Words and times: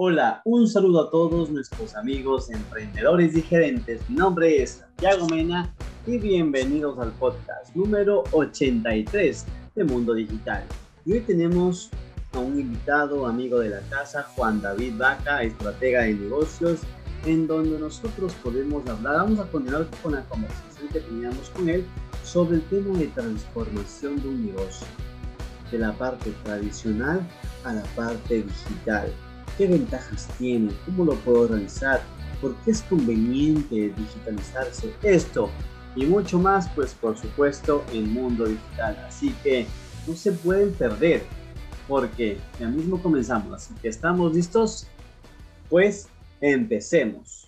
Hola, 0.00 0.42
un 0.44 0.68
saludo 0.68 1.08
a 1.08 1.10
todos 1.10 1.50
nuestros 1.50 1.96
amigos 1.96 2.50
emprendedores 2.50 3.36
y 3.36 3.42
gerentes. 3.42 4.00
Mi 4.08 4.14
nombre 4.14 4.62
es 4.62 4.74
Santiago 4.74 5.26
Mena 5.26 5.74
y 6.06 6.18
bienvenidos 6.18 7.00
al 7.00 7.10
podcast 7.14 7.74
número 7.74 8.22
83 8.30 9.44
de 9.74 9.82
Mundo 9.82 10.14
Digital. 10.14 10.62
Y 11.04 11.14
hoy 11.14 11.20
tenemos 11.22 11.90
a 12.32 12.38
un 12.38 12.60
invitado, 12.60 13.26
amigo 13.26 13.58
de 13.58 13.70
la 13.70 13.80
casa, 13.90 14.22
Juan 14.36 14.62
David 14.62 14.92
Vaca, 14.98 15.42
estratega 15.42 16.02
de 16.02 16.14
negocios, 16.14 16.78
en 17.26 17.48
donde 17.48 17.76
nosotros 17.80 18.32
podemos 18.34 18.88
hablar. 18.88 19.16
Vamos 19.16 19.40
a 19.40 19.50
continuar 19.50 19.88
con 20.00 20.12
la 20.12 20.22
conversación 20.26 20.90
que 20.92 21.00
teníamos 21.00 21.50
con 21.50 21.68
él 21.68 21.84
sobre 22.22 22.58
el 22.58 22.62
tema 22.68 22.96
de 22.96 23.08
transformación 23.08 24.22
de 24.22 24.28
un 24.28 24.46
negocio, 24.46 24.86
de 25.72 25.78
la 25.80 25.92
parte 25.94 26.32
tradicional 26.44 27.20
a 27.64 27.72
la 27.72 27.82
parte 27.96 28.44
digital 28.44 29.12
¿Qué 29.58 29.66
ventajas 29.66 30.28
tiene? 30.38 30.72
¿Cómo 30.86 31.04
lo 31.04 31.14
puedo 31.16 31.48
realizar? 31.48 32.00
¿Por 32.40 32.54
qué 32.58 32.70
es 32.70 32.82
conveniente 32.82 33.92
digitalizarse? 33.96 34.94
Esto 35.02 35.50
y 35.96 36.06
mucho 36.06 36.38
más, 36.38 36.68
pues 36.76 36.94
por 36.94 37.18
supuesto, 37.18 37.84
en 37.92 38.12
Mundo 38.12 38.44
Digital. 38.44 38.96
Así 39.08 39.34
que 39.42 39.66
no 40.06 40.14
se 40.14 40.30
pueden 40.30 40.72
perder, 40.72 41.24
porque 41.88 42.38
ya 42.60 42.68
mismo 42.68 43.02
comenzamos. 43.02 43.52
Así 43.52 43.74
que 43.82 43.88
estamos 43.88 44.32
listos. 44.32 44.86
Pues 45.68 46.08
empecemos. 46.40 47.47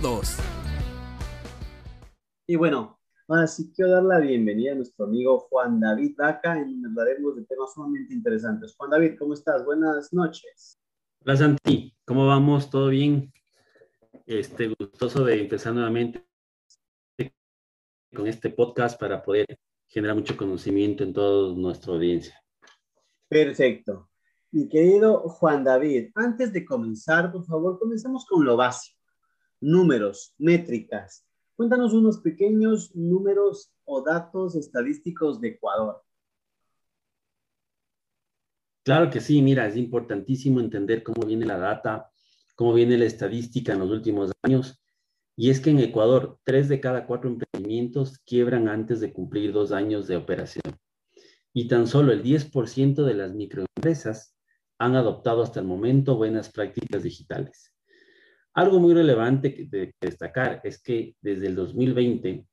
todos. 0.00 0.36
Y 2.46 2.56
bueno, 2.56 2.98
ahora 3.28 3.46
sí 3.46 3.72
quiero 3.74 3.92
dar 3.92 4.02
la 4.02 4.18
bienvenida 4.18 4.72
a 4.72 4.74
nuestro 4.74 5.06
amigo 5.06 5.38
Juan 5.48 5.78
David 5.78 6.16
Daca, 6.18 6.58
en 6.58 6.82
donde 6.82 6.88
hablaremos 6.88 7.36
de 7.36 7.44
temas 7.44 7.72
sumamente 7.74 8.12
interesantes. 8.12 8.74
Juan 8.76 8.90
David, 8.90 9.14
¿cómo 9.18 9.34
estás? 9.34 9.64
Buenas 9.64 10.12
noches. 10.12 10.80
Hola 11.20 11.36
Santi, 11.36 11.94
¿cómo 12.04 12.26
vamos? 12.26 12.70
¿Todo 12.70 12.88
bien? 12.88 13.32
Este, 14.26 14.74
gustoso 14.78 15.24
de 15.24 15.42
empezar 15.42 15.74
nuevamente 15.74 16.26
con 18.14 18.26
este 18.26 18.50
podcast 18.50 18.98
para 18.98 19.22
poder 19.22 19.46
generar 19.86 20.16
mucho 20.16 20.36
conocimiento 20.36 21.04
en 21.04 21.12
toda 21.12 21.54
nuestra 21.56 21.92
audiencia. 21.92 22.40
Perfecto. 23.28 24.10
Mi 24.50 24.68
querido 24.68 25.20
Juan 25.28 25.62
David, 25.62 26.10
antes 26.14 26.52
de 26.52 26.64
comenzar, 26.64 27.30
por 27.30 27.44
favor, 27.44 27.78
comencemos 27.78 28.26
con 28.26 28.44
lo 28.44 28.56
básico 28.56 29.03
números, 29.64 30.34
métricas. 30.36 31.26
Cuéntanos 31.56 31.94
unos 31.94 32.18
pequeños 32.18 32.94
números 32.94 33.72
o 33.84 34.02
datos 34.02 34.56
estadísticos 34.56 35.40
de 35.40 35.48
Ecuador. 35.48 36.02
Claro 38.84 39.08
que 39.08 39.20
sí, 39.20 39.40
mira, 39.40 39.66
es 39.66 39.76
importantísimo 39.76 40.60
entender 40.60 41.02
cómo 41.02 41.26
viene 41.26 41.46
la 41.46 41.56
data, 41.56 42.10
cómo 42.54 42.74
viene 42.74 42.98
la 42.98 43.06
estadística 43.06 43.72
en 43.72 43.78
los 43.78 43.90
últimos 43.90 44.32
años. 44.42 44.82
Y 45.34 45.48
es 45.48 45.60
que 45.60 45.70
en 45.70 45.80
Ecuador, 45.80 46.38
tres 46.44 46.68
de 46.68 46.80
cada 46.80 47.06
cuatro 47.06 47.30
emprendimientos 47.30 48.18
quiebran 48.18 48.68
antes 48.68 49.00
de 49.00 49.14
cumplir 49.14 49.52
dos 49.52 49.72
años 49.72 50.06
de 50.06 50.16
operación. 50.16 50.78
Y 51.54 51.68
tan 51.68 51.86
solo 51.86 52.12
el 52.12 52.22
10% 52.22 53.04
de 53.04 53.14
las 53.14 53.32
microempresas 53.32 54.36
han 54.78 54.94
adoptado 54.96 55.42
hasta 55.42 55.60
el 55.60 55.66
momento 55.66 56.16
buenas 56.16 56.50
prácticas 56.50 57.02
digitales. 57.02 57.73
Algo 58.54 58.78
muy 58.78 58.94
relevante 58.94 59.66
de 59.68 59.92
destacar 60.00 60.60
es 60.62 60.80
que 60.80 61.16
desde 61.20 61.48
el 61.48 61.56
2020, 61.56 62.46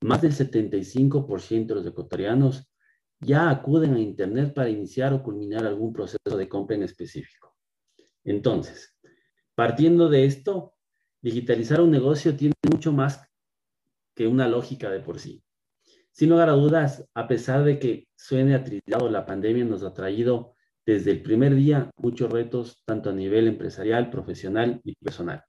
más 0.00 0.20
del 0.20 0.32
75% 0.32 1.66
de 1.66 1.74
los 1.76 1.86
ecuatorianos 1.86 2.68
ya 3.20 3.48
acuden 3.48 3.94
a 3.94 4.00
Internet 4.00 4.52
para 4.52 4.68
iniciar 4.68 5.12
o 5.12 5.22
culminar 5.22 5.64
algún 5.64 5.92
proceso 5.92 6.36
de 6.36 6.48
compra 6.48 6.74
en 6.74 6.82
específico. 6.82 7.54
Entonces, 8.24 8.96
partiendo 9.54 10.08
de 10.08 10.24
esto, 10.24 10.74
digitalizar 11.22 11.80
un 11.80 11.92
negocio 11.92 12.36
tiene 12.36 12.54
mucho 12.68 12.92
más 12.92 13.22
que 14.16 14.26
una 14.26 14.48
lógica 14.48 14.90
de 14.90 14.98
por 14.98 15.20
sí. 15.20 15.44
Sin 16.10 16.30
lugar 16.30 16.48
a 16.48 16.54
dudas, 16.54 17.08
a 17.14 17.28
pesar 17.28 17.62
de 17.62 17.78
que 17.78 18.08
suene 18.16 18.56
atrillado, 18.56 19.08
la 19.10 19.24
pandemia 19.24 19.64
nos 19.64 19.84
ha 19.84 19.94
traído 19.94 20.55
desde 20.86 21.10
el 21.10 21.20
primer 21.20 21.54
día 21.56 21.90
muchos 21.96 22.30
retos, 22.30 22.82
tanto 22.86 23.10
a 23.10 23.12
nivel 23.12 23.48
empresarial, 23.48 24.08
profesional 24.08 24.80
y 24.84 24.94
personal. 24.94 25.42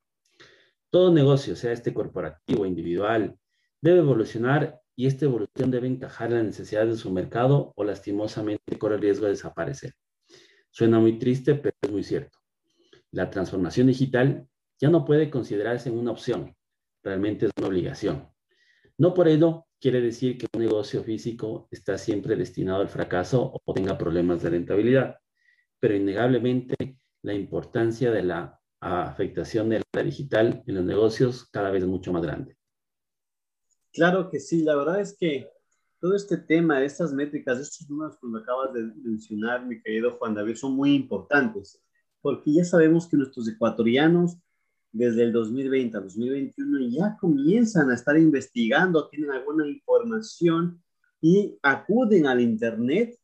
Todo 0.90 1.14
negocio, 1.14 1.56
sea 1.56 1.72
este 1.72 1.94
corporativo 1.94 2.64
o 2.64 2.66
individual, 2.66 3.38
debe 3.80 4.00
evolucionar 4.00 4.82
y 4.96 5.06
esta 5.06 5.26
evolución 5.26 5.70
debe 5.70 5.88
encajar 5.88 6.32
en 6.32 6.38
las 6.38 6.46
necesidades 6.46 6.90
de 6.90 6.98
su 6.98 7.12
mercado 7.12 7.72
o 7.76 7.84
lastimosamente 7.84 8.80
corre 8.80 8.96
el 8.96 9.02
riesgo 9.02 9.26
de 9.26 9.32
desaparecer. 9.32 9.94
Suena 10.72 11.00
muy 11.00 11.20
triste, 11.20 11.54
pero 11.54 11.76
es 11.82 11.92
muy 11.92 12.04
cierto. 12.04 12.40
La 13.12 13.30
transformación 13.30 13.88
digital 13.88 14.48
ya 14.80 14.90
no 14.90 15.06
puede 15.06 15.30
considerarse 15.30 15.92
una 15.92 16.12
opción, 16.12 16.56
realmente 17.04 17.46
es 17.46 17.52
una 17.58 17.68
obligación. 17.68 18.28
No 18.98 19.14
por 19.14 19.28
ello 19.28 19.68
quiere 19.80 20.02
decir 20.02 20.40
que 20.40 20.48
un 20.52 20.64
negocio 20.64 21.04
físico 21.04 21.68
está 21.70 22.00
siempre 22.00 22.36
destinado 22.36 22.82
al 22.82 22.90
fracaso 22.90 23.62
o 23.64 23.74
tenga 23.74 23.98
problemas 24.00 24.42
de 24.42 24.50
rentabilidad 24.50 25.18
pero 25.80 25.96
innegablemente 25.96 26.76
la 27.22 27.34
importancia 27.34 28.12
de 28.12 28.24
la 28.24 28.60
afectación 28.80 29.70
de 29.70 29.82
la 29.94 30.04
digital 30.04 30.64
en 30.66 30.76
los 30.76 30.86
negocios 30.86 31.48
cada 31.52 31.72
vez 31.72 31.84
es 31.84 31.90
mucho 31.90 32.14
más 32.14 32.24
grande. 32.24 32.58
Claro 33.92 34.30
que 34.30 34.40
sí, 34.40 34.64
la 34.64 34.76
verdad 34.76 35.02
es 35.02 35.18
que 35.20 35.50
todo 36.00 36.16
este 36.16 36.38
tema, 36.38 36.84
estas 36.84 37.14
métricas, 37.14 37.60
estos 37.60 37.90
números 37.90 38.18
que 38.20 38.28
acabas 38.40 38.74
de 38.74 38.84
mencionar, 39.04 39.66
mi 39.66 39.82
querido 39.82 40.18
Juan 40.18 40.36
David, 40.36 40.56
son 40.56 40.76
muy 40.76 40.94
importantes, 40.94 41.82
porque 42.22 42.54
ya 42.54 42.64
sabemos 42.64 43.08
que 43.08 43.18
nuestros 43.18 43.48
ecuatorianos 43.48 44.38
desde 44.92 45.24
el 45.24 45.34
2020 45.34 45.98
a 45.98 46.02
2021 46.02 46.90
ya 46.90 47.18
comienzan 47.20 47.90
a 47.90 47.96
estar 47.96 48.18
investigando, 48.18 49.10
tienen 49.10 49.32
alguna 49.32 49.68
información 49.68 50.82
y 51.22 51.58
acuden 51.64 52.28
al 52.28 52.42
Internet 52.42 53.18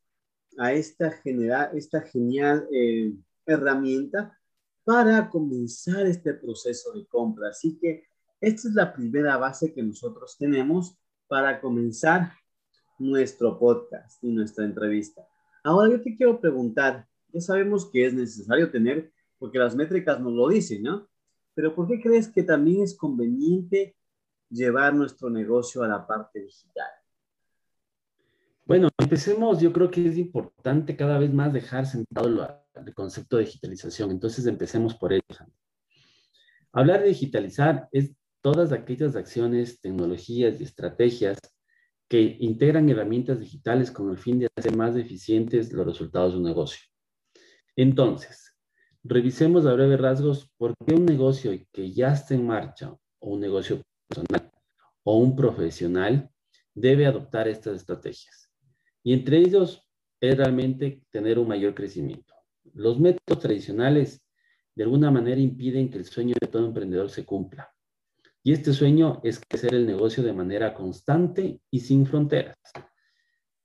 a 0.58 0.74
esta, 0.74 1.12
general, 1.12 1.72
esta 1.76 2.02
genial 2.02 2.68
eh, 2.72 3.14
herramienta 3.46 4.38
para 4.84 5.30
comenzar 5.30 6.06
este 6.06 6.34
proceso 6.34 6.92
de 6.94 7.06
compra. 7.08 7.50
Así 7.50 7.78
que 7.80 8.04
esta 8.42 8.68
es 8.68 8.74
la 8.74 8.94
primera 8.94 9.38
base 9.38 9.74
que 9.74 9.82
nosotros 9.82 10.38
tenemos 10.38 10.98
para 11.28 11.62
comenzar 11.62 12.34
nuestro 13.00 13.58
podcast 13.58 14.24
y 14.24 14.32
nuestra 14.32 14.66
entrevista. 14.66 15.26
Ahora 15.64 15.92
yo 15.92 16.02
te 16.02 16.16
quiero 16.16 16.40
preguntar, 16.40 17.08
ya 17.32 17.42
sabemos 17.42 17.90
que 17.90 18.06
es 18.06 18.14
necesario 18.14 18.70
tener, 18.70 19.12
porque 19.40 19.60
las 19.60 19.76
métricas 19.76 20.20
nos 20.20 20.34
lo 20.34 20.50
dicen, 20.50 20.84
¿no? 20.84 21.08
Pero 21.56 21.74
¿por 21.74 21.88
qué 21.88 22.02
crees 22.02 22.28
que 22.28 22.44
también 22.44 22.84
es 22.84 22.96
conveniente 22.96 23.96
llevar 24.50 24.94
nuestro 24.94 25.30
negocio 25.30 25.84
a 25.84 25.88
la 25.88 26.06
parte 26.06 26.42
digital? 26.42 26.90
Bueno, 28.66 28.88
empecemos, 28.98 29.60
yo 29.60 29.74
creo 29.74 29.92
que 29.92 30.08
es 30.08 30.18
importante 30.18 30.96
cada 30.96 31.18
vez 31.18 31.34
más 31.34 31.52
dejar 31.52 31.86
sentado 31.86 32.30
el 32.74 32.94
concepto 32.94 33.36
de 33.36 33.44
digitalización, 33.44 34.10
entonces 34.10 34.46
empecemos 34.46 34.96
por 34.96 35.12
ello. 35.12 35.24
Hablar 36.72 37.02
de 37.02 37.10
digitalizar 37.10 37.90
es 37.92 38.14
todas 38.42 38.72
aquellas 38.72 39.18
acciones, 39.18 39.82
tecnologías 39.82 40.62
y 40.62 40.64
estrategias 40.64 41.40
que 42.08 42.38
integran 42.40 42.90
herramientas 42.90 43.42
digitales 43.42 43.92
con 43.92 44.10
el 44.12 44.18
fin 44.18 44.40
de 44.40 44.48
hacer 44.56 44.76
más 44.78 44.96
eficientes 44.96 45.74
los 45.74 45.86
resultados 45.86 46.32
de 46.32 46.40
un 46.40 46.46
negocio. 46.46 46.88
Entonces, 47.76 48.56
revisemos 49.04 49.66
a 49.66 49.74
breve 49.74 49.98
rasgos 49.98 50.50
por 50.58 50.74
qué 50.86 50.96
un 50.96 51.06
negocio 51.06 51.52
que 51.72 51.92
ya 51.92 52.14
está 52.14 52.34
en 52.34 52.48
marcha 52.48 52.96
o 53.20 53.34
un 53.34 53.42
negocio 53.42 53.82
personal 54.08 54.52
o 55.04 55.18
un 55.18 55.36
profesional 55.36 56.30
debe 56.74 57.06
adoptar 57.06 57.48
estas 57.48 57.76
estrategias. 57.76 58.43
Y 59.04 59.14
entre 59.14 59.38
ellos 59.38 59.88
es 60.20 60.38
realmente 60.38 61.04
tener 61.10 61.38
un 61.38 61.48
mayor 61.48 61.76
crecimiento. 61.76 62.34
Los 62.74 63.00
métodos 63.00 63.42
tradicionales 63.42 64.24
de 64.76 64.84
alguna 64.84 65.12
manera 65.12 65.40
impiden 65.40 65.90
que 65.90 65.98
el 65.98 66.06
sueño 66.06 66.36
de 66.40 66.48
todo 66.48 66.66
emprendedor 66.66 67.10
se 67.10 67.26
cumpla. 67.26 67.70
Y 68.42 68.54
este 68.54 68.74
sueño 68.74 69.22
es 69.24 69.40
crecer 69.40 69.74
el 69.74 69.86
negocio 69.86 70.24
de 70.24 70.34
manera 70.34 70.74
constante 70.74 71.62
y 71.70 71.80
sin 71.80 72.06
fronteras. 72.06 72.58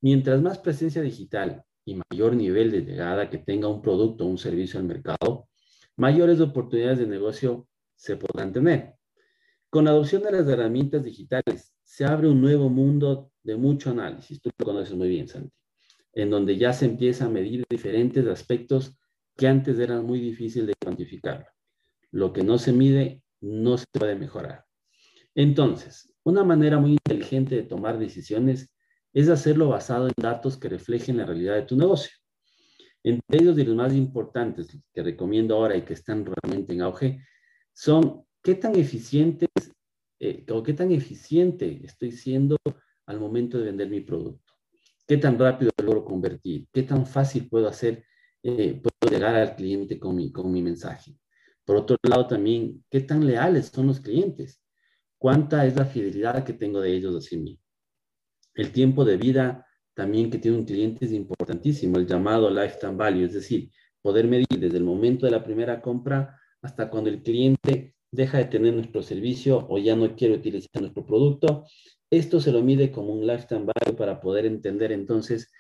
Mientras 0.01 0.41
más 0.41 0.59
presencia 0.59 1.03
digital 1.03 1.65
y 1.85 2.01
mayor 2.11 2.37
nivel 2.37 2.71
de 2.71 2.83
llegada 2.83 3.31
que 3.31 3.39
tenga 3.39 3.69
un 3.69 3.83
producto 3.83 4.25
o 4.25 4.29
un 4.29 4.39
servicio 4.39 4.79
al 4.79 4.87
mercado, 4.87 5.49
mayores 5.97 6.41
oportunidades 6.41 6.99
de 6.99 7.07
negocio 7.07 7.67
se 7.97 8.17
podrán 8.17 8.53
tener. 8.53 8.95
Con 9.71 9.85
la 9.85 9.91
adopción 9.91 10.23
de 10.23 10.33
las 10.33 10.47
herramientas 10.47 11.03
digitales, 11.03 11.75
se 11.99 12.05
abre 12.05 12.29
un 12.29 12.41
nuevo 12.41 12.71
mundo 12.71 13.33
de 13.43 13.57
mucho 13.57 13.91
análisis. 13.91 14.41
Tú 14.41 14.51
lo 14.57 14.65
conoces 14.65 14.95
muy 14.95 15.09
bien, 15.09 15.27
Santi, 15.27 15.53
en 16.13 16.31
donde 16.31 16.57
ya 16.57 16.73
se 16.73 16.85
empieza 16.85 17.25
a 17.25 17.29
medir 17.29 17.65
diferentes 17.69 18.25
aspectos 18.29 18.97
que 19.37 19.49
antes 19.49 19.81
eran 19.81 20.07
muy 20.07 20.21
difíciles 20.21 20.69
de 20.69 20.75
cuantificar. 20.81 21.49
Lo 22.13 22.33
que 22.33 22.45
no 22.45 22.57
se 22.57 22.73
mide 22.73 23.25
no 23.41 23.77
se 23.77 23.85
puede 23.91 24.15
mejorar. 24.15 24.65
Entonces, 25.35 26.15
una 26.23 26.45
manera 26.45 26.79
muy 26.79 26.93
inteligente 26.93 27.57
de 27.57 27.65
tomar 27.65 27.99
decisiones 27.99 28.73
es 29.13 29.29
hacerlo 29.29 29.71
basado 29.71 30.07
en 30.07 30.15
datos 30.17 30.57
que 30.57 30.69
reflejen 30.69 31.17
la 31.17 31.27
realidad 31.27 31.57
de 31.57 31.63
tu 31.63 31.77
negocio. 31.77 32.13
Entre 33.03 33.43
ellos, 33.43 33.57
de 33.57 33.65
los 33.65 33.75
más 33.75 33.93
importantes 33.93 34.69
que 34.95 35.03
recomiendo 35.03 35.57
ahora 35.57 35.77
y 35.77 35.83
que 35.83 35.95
están 35.95 36.25
realmente 36.25 36.75
en 36.75 36.83
auge, 36.83 37.25
son 37.73 38.25
qué 38.41 38.55
tan 38.55 38.77
eficientes 38.77 39.49
eh, 40.21 40.45
o 40.51 40.63
qué 40.63 40.73
tan 40.73 40.91
eficiente 40.91 41.81
estoy 41.85 42.13
siendo 42.13 42.57
al 43.07 43.21
momento 43.21 43.59
de 43.59 43.65
vender 43.65 43.89
mi 43.89 44.01
producto. 44.01 44.55
Qué 45.07 45.17
tan 45.17 45.39
rápido 45.39 45.71
logro 45.83 46.05
convertir, 46.05 46.67
qué 46.73 46.83
tan 46.83 47.07
fácil 47.07 47.49
puedo 47.49 47.69
hacer, 47.69 48.05
eh, 48.43 48.81
puedo 48.83 49.13
llegar 49.13 49.35
al 49.35 49.57
cliente 49.57 49.99
con 49.99 50.17
mi, 50.17 50.31
con 50.31 50.53
mi 50.53 50.61
mensaje. 50.61 51.17
Por 51.65 51.77
otro 51.77 51.97
lado, 52.03 52.27
también, 52.27 52.85
qué 52.91 53.01
tan 53.01 53.27
leales 53.27 53.67
son 53.67 53.87
los 53.87 54.01
clientes, 54.01 54.63
cuánta 55.19 55.67
es 55.67 55.77
la 55.77 55.85
fidelidad 55.85 56.45
que 56.45 56.53
tengo 56.53 56.81
de 56.81 56.95
ellos 56.95 57.15
hacia 57.15 57.39
mí. 57.39 57.61
El 58.55 58.73
tiempo 58.73 59.05
de 59.05 59.17
vida 59.17 59.67
también 59.95 60.31
que 60.31 60.39
tiene 60.39 60.59
un 60.59 60.65
cliente 60.65 61.07
es 61.07 61.13
importantísimo, 61.13 61.99
el 61.99 62.07
llamado 62.07 62.51
lifetime 62.51 62.95
value, 62.95 63.25
es 63.25 63.35
decir, 63.35 63.71
poder 64.01 64.27
medir 64.27 64.47
desde 64.59 64.77
el 64.79 64.85
momento 64.85 65.27
de 65.27 65.33
la 65.33 65.43
primera 65.43 65.81
compra 65.81 66.39
hasta 66.63 66.89
cuando 66.89 67.11
el 67.11 67.23
cliente 67.23 67.95
deja 68.11 68.39
de 68.39 68.47
tener 68.47 68.75
nuestro 68.75 69.03
servicio 69.03 69.67
o 69.69 69.79
ya 69.79 69.97
no 69.97 70.15
quiere 70.17 70.35
utilizar 70.35 70.81
nuestro 70.81 71.05
producto. 71.05 71.65
Esto 72.11 72.41
se 72.41 72.53
lo 72.53 72.63
mide 72.63 72.91
como 72.91 73.13
un 73.13 73.27
lifetime 73.27 73.67
value 73.67 73.97
para 73.97 74.21
poder 74.21 74.47
entender 74.47 74.93
entonces 74.93 75.51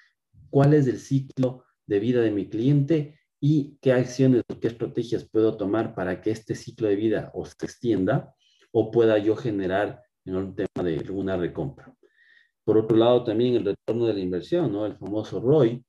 cuál 0.50 0.74
es 0.74 0.86
el 0.86 0.98
ciclo 0.98 1.64
de 1.86 2.00
vida 2.00 2.20
de 2.20 2.30
mi 2.30 2.48
cliente 2.48 3.18
y 3.40 3.78
qué 3.80 3.92
acciones 3.92 4.42
o 4.48 4.58
qué 4.58 4.68
estrategias 4.68 5.28
puedo 5.28 5.56
tomar 5.56 5.94
para 5.94 6.20
que 6.20 6.30
este 6.30 6.54
ciclo 6.54 6.88
de 6.88 6.96
vida 6.96 7.30
o 7.34 7.44
se 7.44 7.54
extienda 7.62 8.34
o 8.72 8.90
pueda 8.90 9.18
yo 9.18 9.36
generar 9.36 10.02
en 10.24 10.36
un 10.36 10.54
tema 10.54 10.88
de 10.88 10.98
alguna 10.98 11.36
recompra. 11.36 11.94
Por 12.64 12.76
otro 12.76 12.96
lado, 12.96 13.24
también 13.24 13.54
el 13.54 13.64
retorno 13.64 14.06
de 14.06 14.14
la 14.14 14.20
inversión, 14.20 14.72
¿no? 14.72 14.84
El 14.84 14.96
famoso 14.96 15.40
ROI, 15.40 15.82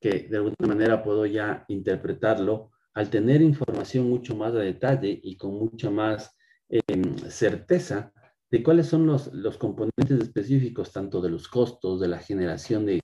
que 0.00 0.28
de 0.28 0.36
alguna 0.36 0.54
manera 0.60 1.02
puedo 1.02 1.26
ya 1.26 1.64
interpretarlo 1.68 2.70
al 2.94 3.10
tener 3.10 3.42
información 3.42 4.08
mucho 4.08 4.34
más 4.36 4.52
a 4.54 4.58
detalle 4.58 5.20
y 5.22 5.36
con 5.36 5.54
mucha 5.54 5.90
más 5.90 6.36
em, 6.68 7.16
certeza 7.28 8.12
de 8.50 8.62
cuáles 8.62 8.86
son 8.86 9.06
los, 9.06 9.32
los, 9.32 9.56
componentes 9.58 10.20
específicos, 10.20 10.92
tanto 10.92 11.20
de 11.20 11.30
los 11.30 11.46
costos, 11.46 12.00
de 12.00 12.08
la 12.08 12.18
generación 12.18 12.84
de, 12.84 13.00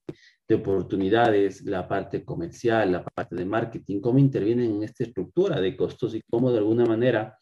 de, 0.49 0.55
oportunidades, 0.55 1.63
la 1.65 1.87
parte 1.87 2.25
comercial, 2.25 2.93
la 2.93 3.05
parte 3.05 3.37
de 3.37 3.45
marketing, 3.45 4.01
cómo 4.01 4.19
intervienen 4.19 4.73
en 4.77 4.83
esta 4.83 5.05
estructura 5.05 5.61
de 5.61 5.77
costos 5.77 6.15
y 6.17 6.23
cómo 6.29 6.51
de 6.51 6.59
alguna 6.59 6.85
manera 6.85 7.39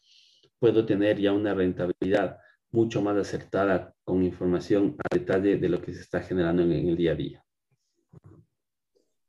puedo 0.59 0.85
tener 0.85 1.19
ya 1.19 1.33
una 1.33 1.53
rentabilidad 1.55 2.37
mucho 2.71 3.01
más 3.01 3.17
acertada 3.17 3.93
con 4.03 4.23
información 4.23 4.95
a 4.99 5.15
detalle 5.15 5.57
de 5.57 5.69
lo 5.69 5.81
que 5.81 5.93
se 5.93 6.01
está 6.01 6.21
generando 6.21 6.61
en 6.63 6.71
el 6.71 6.97
día 6.97 7.13
a 7.13 7.15
día. 7.15 7.44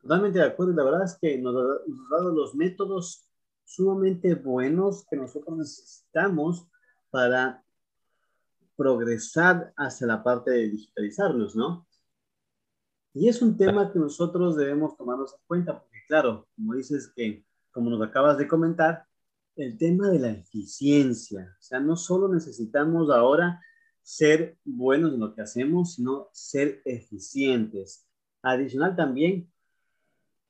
Totalmente 0.07 0.39
de 0.39 0.45
acuerdo. 0.45 0.73
La 0.73 0.85
verdad 0.85 1.03
es 1.03 1.19
que 1.21 1.37
nos 1.37 1.57
ha, 1.57 2.17
dado 2.17 2.31
los 2.31 2.55
métodos 2.55 3.29
sumamente 3.65 4.37
buenos 4.37 5.05
que 5.11 5.17
nosotros 5.17 5.59
necesitamos 5.59 6.69
para 7.11 7.65
progresar 8.77 9.73
hacia 9.77 10.07
la 10.07 10.23
parte 10.23 10.53
de 10.53 10.69
digitalizarnos, 10.69 11.57
¿no? 11.57 11.89
Y 13.15 13.29
es 13.29 13.43
un 13.43 13.57
tema 13.57 13.93
que 13.93 13.99
nosotros 13.99 14.57
debemos 14.57 14.97
tomarnos 14.97 15.33
en 15.33 15.41
cuenta, 15.49 15.81
porque 15.81 15.99
claro, 16.07 16.47
como 16.55 16.75
dices 16.75 17.13
que, 17.17 17.45
como 17.73 17.91
nos 17.91 18.01
acabas 18.07 18.39
de 18.39 18.47
comentar, 18.47 19.07
el 19.57 19.77
tema 19.77 20.09
de 20.09 20.21
la 20.21 20.31
eficiencia, 20.31 21.57
o 21.59 21.63
sea, 21.63 21.81
no 21.81 21.97
solo 21.97 22.29
necesitamos 22.29 23.11
ahora 23.11 23.61
ser 24.03 24.57
buenos 24.65 25.15
en 25.15 25.19
lo 25.19 25.35
que 25.35 25.43
hacemos, 25.43 25.95
sino 25.95 26.29
ser 26.31 26.81
eficientes. 26.85 28.07
Adicional 28.43 28.95
también, 28.95 29.51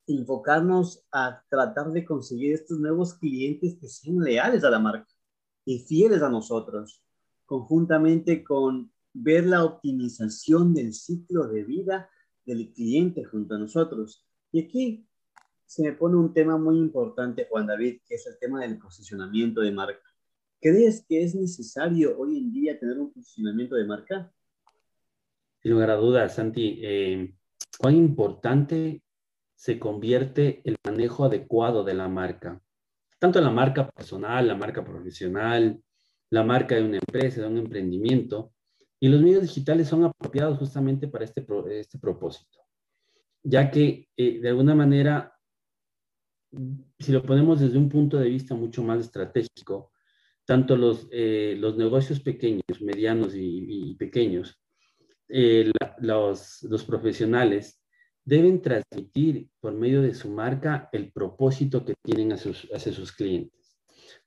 enfocarnos 0.06 1.05
a 1.12 1.43
tratar 1.49 1.91
de 1.93 2.05
conseguir 2.05 2.55
estos 2.55 2.79
nuevos 2.79 3.14
clientes 3.14 3.76
que 3.81 3.88
sean 3.88 4.20
leales 4.20 4.64
a 4.64 4.70
la 4.70 4.79
marca 4.79 5.12
y 5.64 5.81
fieles 5.81 6.23
a 6.23 6.29
nosotros, 6.29 7.03
conjuntamente 7.44 8.44
con 8.44 8.93
ver 9.12 9.47
la 9.47 9.64
optimización 9.64 10.75
del 10.75 10.93
ciclo 10.93 11.49
de 11.49 11.64
vida 11.64 12.11
del 12.44 12.73
cliente 12.73 13.25
junto 13.25 13.55
a 13.55 13.58
nosotros. 13.58 14.25
Y 14.53 14.64
aquí 14.64 15.06
se 15.64 15.82
me 15.82 15.93
pone 15.93 16.17
un 16.17 16.32
tema 16.32 16.56
muy 16.56 16.79
importante, 16.79 17.47
Juan 17.50 17.67
David, 17.67 18.00
que 18.06 18.14
es 18.14 18.26
el 18.26 18.38
tema 18.38 18.61
del 18.61 18.79
posicionamiento 18.79 19.61
de 19.61 19.73
marca. 19.73 20.02
¿Crees 20.61 21.05
que 21.06 21.23
es 21.23 21.35
necesario 21.35 22.17
hoy 22.19 22.38
en 22.38 22.52
día 22.52 22.79
tener 22.79 22.99
un 22.99 23.12
posicionamiento 23.12 23.75
de 23.75 23.85
marca? 23.85 24.32
Sin 25.61 25.73
lugar 25.73 25.91
a 25.91 25.97
dudas, 25.97 26.35
Santi. 26.35 26.79
Eh, 26.82 27.35
¿Cuán 27.79 27.97
importante 27.97 29.02
se 29.56 29.79
convierte 29.79 30.61
el 30.64 30.76
manejo 30.85 31.25
adecuado 31.25 31.82
de 31.82 31.94
la 31.94 32.08
marca. 32.08 32.61
Tanto 33.19 33.41
la 33.41 33.50
marca 33.50 33.91
personal, 33.91 34.47
la 34.47 34.55
marca 34.55 34.85
profesional, 34.85 35.82
la 36.31 36.44
marca 36.44 36.76
de 36.76 36.85
una 36.85 36.99
empresa, 36.99 37.41
de 37.41 37.49
un 37.49 37.58
emprendimiento. 37.58 38.53
Y 39.00 39.08
los 39.08 39.23
medios 39.23 39.43
digitales 39.43 39.88
son 39.88 40.05
apropiados 40.05 40.58
justamente 40.58 41.08
para 41.08 41.25
este, 41.25 41.44
este 41.70 41.99
propósito, 41.99 42.61
ya 43.43 43.70
que 43.70 44.08
eh, 44.17 44.41
de 44.41 44.49
alguna 44.49 44.75
manera, 44.75 45.35
si 46.99 47.12
lo 47.12 47.23
ponemos 47.23 47.61
desde 47.61 47.79
un 47.79 47.88
punto 47.88 48.19
de 48.19 48.29
vista 48.29 48.55
mucho 48.55 48.82
más 48.82 49.00
estratégico, 49.00 49.93
tanto 50.44 50.76
los, 50.76 51.09
eh, 51.11 51.56
los 51.59 51.76
negocios 51.76 52.20
pequeños, 52.20 52.81
medianos 52.81 53.32
y, 53.35 53.94
pequeños, 53.99 54.59
eh, 55.29 55.70
los, 55.99 56.62
los 56.62 56.85
profesionales 56.85 57.82
deben 58.26 58.61
transmitir 58.61 59.49
por 59.61 59.73
medio 59.73 60.02
de 60.02 60.12
su 60.12 60.28
marca 60.28 60.90
el 60.93 61.11
propósito 61.12 61.84
que 61.84 61.94
tienen 62.02 62.32
hacia 62.32 62.93
sus, 62.93 63.12
clientes. 63.12 63.76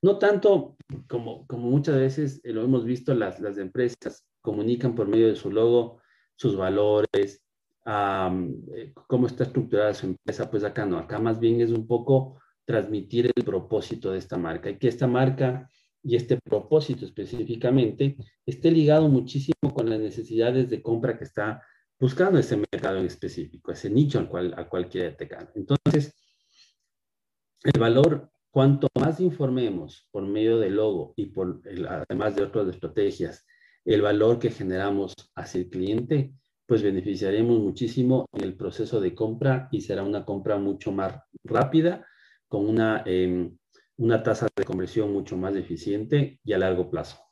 No 0.02 0.18
tanto 0.18 0.78
como, 1.08 1.46
como 1.46 1.70
muchas 1.70 1.98
veces 1.98 2.42
lo 2.46 2.64
hemos 2.64 2.86
visto, 2.86 3.14
las, 3.14 3.40
las 3.40 3.58
empresas 3.58 4.26
comunican 4.42 4.96
por 4.96 5.08
medio 5.08 5.28
de 5.28 5.36
su 5.36 5.52
logo 5.52 6.02
sus 6.36 6.56
valores, 6.56 7.44
eh, 7.86 8.94
cómo 9.08 9.28
está 9.28 9.44
estructurada 9.44 9.94
su 9.94 10.06
empresa, 10.06 10.50
pues 10.50 10.64
acá 10.64 10.86
no, 10.86 10.98
acá 10.98 11.20
más 11.20 11.40
bien 11.40 11.60
es 11.60 11.72
un 11.72 11.86
poco 11.86 12.40
transmitir 12.64 13.30
el 13.36 13.44
propósito 13.44 14.12
de 14.12 14.20
esta 14.20 14.38
marca 14.38 14.70
y 14.70 14.78
que 14.78 14.88
esta 14.88 15.08
marca 15.08 15.68
y 16.02 16.16
este 16.16 16.38
propósito 16.38 17.04
específicamente 17.04 18.16
esté 18.46 18.72
ligado 18.72 19.10
muchísimo 19.10 19.74
con 19.74 19.90
las 19.90 20.00
necesidades 20.00 20.70
de 20.70 20.82
compra 20.82 21.18
que 21.18 21.26
está 21.26 21.62
buscando 22.00 22.40
ese 22.40 22.58
mercado 22.58 22.98
en 22.98 23.06
específico, 23.06 23.72
ese 23.72 23.90
nicho 23.90 24.20
al 24.20 24.30
cual, 24.30 24.54
al 24.56 24.70
cual 24.70 24.88
quiere 24.88 25.10
atacar. 25.10 25.52
Entonces, 25.56 26.14
el 27.64 27.80
valor, 27.80 28.32
cuanto 28.52 28.88
más 29.00 29.20
informemos 29.20 30.08
por 30.12 30.24
medio 30.24 30.58
del 30.60 30.76
logo 30.76 31.14
y 31.18 31.28
por 31.28 31.62
además 31.88 32.36
de 32.36 32.44
otras 32.44 32.68
estrategias, 32.70 33.46
el 33.86 34.02
valor 34.02 34.40
que 34.40 34.50
generamos 34.50 35.14
hacia 35.36 35.60
el 35.60 35.70
cliente, 35.70 36.34
pues 36.66 36.84
beneficiaremos 36.84 37.60
muchísimo 37.60 38.28
en 38.34 38.44
el 38.44 38.56
proceso 38.56 39.02
de 39.02 39.16
compra 39.16 39.68
y 39.72 39.82
será 39.82 40.04
una 40.04 40.24
compra 40.24 40.58
mucho 40.58 40.92
más 40.92 41.20
rápida, 41.44 42.06
con 42.48 42.68
una, 42.68 43.04
em, 43.06 43.58
una 43.98 44.24
tasa 44.24 44.48
de 44.56 44.64
conversión 44.64 45.12
mucho 45.12 45.36
más 45.36 45.56
eficiente 45.56 46.40
y 46.44 46.54
a 46.54 46.58
largo 46.58 46.90
plazo. 46.90 47.29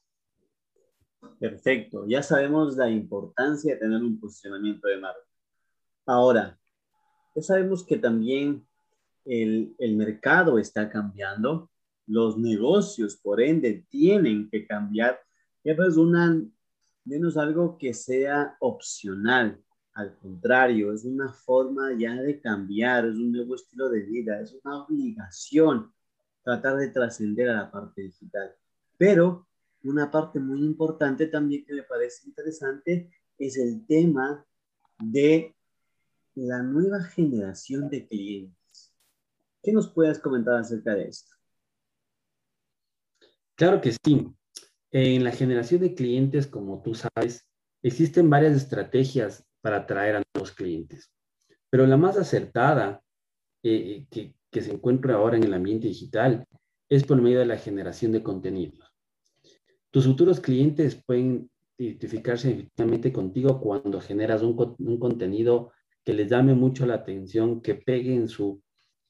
Perfecto, 1.40 2.06
ya 2.08 2.24
sabemos 2.24 2.76
la 2.78 2.90
importancia 2.90 3.74
de 3.74 3.80
tener 3.80 4.02
un 4.02 4.20
posicionamiento 4.20 4.88
de 4.88 4.98
marca. 4.98 5.22
Ahora, 6.06 6.60
ya 7.36 7.42
sabemos 7.44 7.86
que 7.86 7.98
también 7.98 8.66
el, 9.26 9.76
mercado 9.96 10.58
está 10.58 10.90
cambiando, 10.90 11.70
los 12.08 12.38
negocios, 12.38 13.18
por 13.18 13.42
ende, 13.42 13.86
tienen 13.90 14.50
que 14.50 14.66
cambiar. 14.66 15.20
Ya 15.64 15.76
no 15.76 15.86
es, 15.86 15.98
una, 15.98 16.42
no 17.06 17.28
es 17.28 17.38
algo 17.38 17.78
que 17.78 17.94
sea 17.94 18.56
opcional, 18.60 19.62
al 19.94 20.16
contrario, 20.18 20.94
es 20.94 21.06
una 21.06 21.34
forma 21.34 21.92
ya 21.98 22.16
de 22.16 22.40
cambiar, 22.40 23.06
es 23.06 23.16
un 23.16 23.32
nuevo 23.32 23.56
estilo 23.56 23.90
de 23.90 24.04
vida, 24.04 24.40
es 24.40 24.56
una 24.64 24.84
obligación 24.84 25.92
tratar 26.44 26.78
de 26.78 26.90
trascender 26.90 27.50
a 27.50 27.56
la 27.56 27.72
parte 27.72 28.04
digital. 28.04 28.56
Pero 28.98 29.47
una 29.90 30.10
parte 30.10 30.40
muy 30.40 30.60
importante 30.64 31.28
también 31.28 31.66
que 31.66 31.74
me 31.74 31.84
parece 31.84 32.28
interesante 32.28 33.12
es 33.38 33.58
el 33.58 33.86
tema 33.86 34.46
de 35.00 35.56
la 36.36 36.62
nueva 36.62 37.04
generación 37.04 37.90
de 37.90 38.08
clientes. 38.08 38.94
¿Qué 39.62 39.72
nos 39.72 39.92
puedes 39.92 40.20
comentar 40.20 40.56
acerca 40.56 40.96
de 40.96 41.08
esto? 41.08 41.36
Claro 43.56 43.82
que 43.82 43.92
sí. 43.92 44.28
En 44.92 45.24
la 45.24 45.32
generación 45.32 45.82
de 45.82 45.96
clientes, 45.96 46.48
como 46.48 46.82
tú 46.82 46.94
sabes, 46.94 47.48
existen 47.82 48.30
varias 48.30 48.56
estrategias 48.56 49.46
para 49.62 49.78
atraer 49.78 50.16
a 50.16 50.24
nuevos 50.34 50.52
clientes, 50.52 51.12
pero 51.70 51.86
la 51.86 51.98
más 51.98 52.18
acertada 52.18 53.02
eh, 53.64 54.06
que, 54.10 54.36
que 54.50 54.62
se 54.62 54.72
encuentra 54.72 55.16
ahora 55.16 55.38
en 55.38 55.44
el 55.44 55.54
ambiente 55.54 55.88
digital 55.88 56.48
es 56.90 57.04
por 57.04 57.22
medio 57.22 57.40
de 57.40 57.46
la 57.46 57.58
generación 57.58 58.12
de 58.12 58.24
contenidos. 58.24 58.87
Tus 59.92 60.06
futuros 60.06 60.40
clientes 60.40 61.02
pueden 61.06 61.50
identificarse 61.78 62.52
efectivamente 62.52 63.12
contigo 63.14 63.60
cuando 63.62 64.02
generas 64.02 64.42
un, 64.42 64.76
un, 64.80 65.00
contenido 65.00 65.72
que 66.04 66.14
les 66.14 66.30
llame 66.30 66.56
mucho 66.56 66.86
la 66.86 66.96
atención, 66.96 67.62
que 67.62 67.76
pegue 67.76 68.16
en 68.16 68.28
su, 68.28 68.62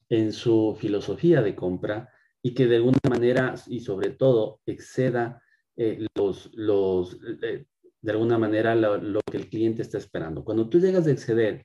en 0.08 0.32
su 0.32 0.76
filosofía 0.78 1.42
de 1.42 1.54
compra 1.54 2.10
y 2.42 2.54
que 2.54 2.66
de 2.66 2.76
alguna 2.76 2.98
manera 3.08 3.54
y 3.66 3.80
sobre 3.80 4.10
todo 4.10 4.60
exceda 4.66 5.42
eh, 5.76 6.06
los, 6.14 6.50
los, 6.54 7.18
eh, 7.42 7.66
de 8.00 8.12
alguna 8.12 8.38
manera 8.38 8.74
lo, 8.74 8.98
lo, 8.98 9.20
que 9.30 9.38
el 9.38 9.48
cliente 9.48 9.82
está 9.82 9.98
esperando. 9.98 10.44
Cuando 10.44 10.68
tú 10.68 10.78
llegas 10.78 11.06
a 11.06 11.10
exceder 11.10 11.64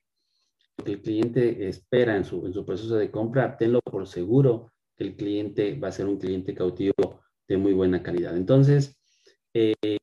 lo 0.77 0.85
que 0.85 0.93
el 0.93 1.01
cliente 1.01 1.67
espera 1.67 2.15
en 2.15 2.23
su, 2.25 2.45
en 2.45 2.53
su 2.53 2.65
proceso 2.65 2.95
de 2.95 3.11
compra, 3.11 3.57
tenlo 3.57 3.79
por 3.81 4.07
seguro 4.07 4.71
que 4.95 5.03
el 5.03 5.15
cliente 5.15 5.77
va 5.77 5.89
a 5.89 5.91
ser 5.91 6.07
un 6.07 6.17
cliente 6.17 6.53
cautivo 6.53 7.21
de 7.47 7.57
muy 7.57 7.73
buena 7.73 8.01
calidad. 8.01 8.35
Entonces, 8.37 8.97
eh, 9.53 9.97